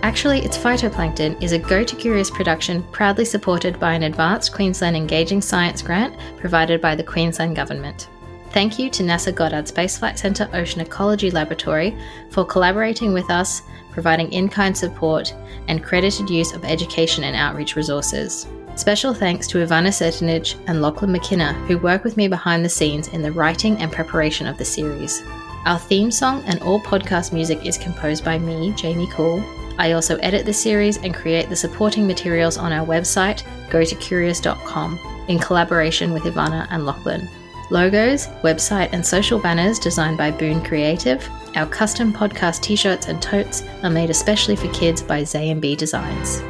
Actually, 0.04 0.42
It's 0.42 0.58
Phytoplankton 0.58 1.42
is 1.42 1.54
a 1.54 1.58
Go 1.58 1.84
to 1.84 1.96
Curious 1.96 2.30
production 2.30 2.84
proudly 2.92 3.26
supported 3.26 3.80
by 3.80 3.94
an 3.94 4.04
Advanced 4.04 4.54
Queensland 4.54 4.96
Engaging 4.96 5.42
Science 5.42 5.82
grant 5.82 6.16
provided 6.38 6.82
by 6.82 6.94
the 6.94 7.04
Queensland 7.04 7.56
Government. 7.56 8.10
Thank 8.52 8.78
you 8.78 8.92
to 8.92 9.02
NASA 9.02 9.34
Goddard 9.34 9.68
Space 9.68 9.98
Flight 9.98 10.20
Center 10.20 10.48
Ocean 10.54 10.82
Ecology 10.82 11.32
Laboratory 11.32 11.98
for 12.30 12.46
collaborating 12.46 13.12
with 13.12 13.32
us, 13.32 13.64
providing 13.94 14.32
in 14.34 14.50
kind 14.50 14.76
support, 14.76 15.34
and 15.68 15.84
credited 15.84 16.30
use 16.30 16.54
of 16.54 16.66
education 16.66 17.24
and 17.24 17.36
outreach 17.36 17.76
resources. 17.76 18.48
Special 18.76 19.14
thanks 19.14 19.48
to 19.48 19.60
Ivana 19.60 19.90
Sertinich 19.90 20.56
and 20.68 20.82
Lachlan 20.82 21.12
McKenna, 21.12 21.54
who 21.68 21.78
work 21.78 22.04
with 22.04 22.18
me 22.18 22.28
behind 22.28 22.66
the 22.66 22.70
scenes 22.70 23.08
in 23.10 23.22
the 23.22 23.32
writing 23.32 23.78
and 23.78 23.92
preparation 23.92 24.48
of 24.48 24.58
the 24.58 24.66
series. 24.66 25.22
Our 25.66 25.80
theme 25.80 26.12
song 26.12 26.44
and 26.48 26.60
all 26.62 26.82
podcast 26.82 27.32
music 27.32 27.66
is 27.66 27.78
composed 27.78 28.26
by 28.26 28.40
me, 28.40 28.74
Jamie 28.76 29.08
Cool. 29.12 29.44
I 29.78 29.94
also 29.94 30.18
edit 30.18 30.46
the 30.46 30.54
series 30.54 30.98
and 30.98 31.14
create 31.14 31.50
the 31.50 31.56
supporting 31.56 32.06
materials 32.06 32.58
on 32.58 32.74
our 32.74 32.86
website, 32.86 33.44
gotocurious.com, 33.70 35.26
in 35.28 35.40
collaboration 35.40 36.12
with 36.12 36.24
Ivana 36.24 36.68
and 36.70 36.86
Lachlan. 36.86 37.30
Logos, 37.70 38.28
website, 38.44 38.90
and 38.92 39.06
social 39.06 39.40
banners 39.40 39.80
designed 39.80 40.18
by 40.18 40.32
Boone 40.32 40.64
Creative. 40.64 41.28
Our 41.56 41.68
custom 41.68 42.12
podcast 42.12 42.62
t 42.62 42.76
shirts 42.76 43.08
and 43.08 43.22
totes 43.22 43.64
are 43.84 43.90
made 43.90 44.10
especially 44.10 44.56
for 44.56 44.68
kids 44.70 45.04
by 45.04 45.22
ZMB 45.22 45.78
Designs. 45.78 46.42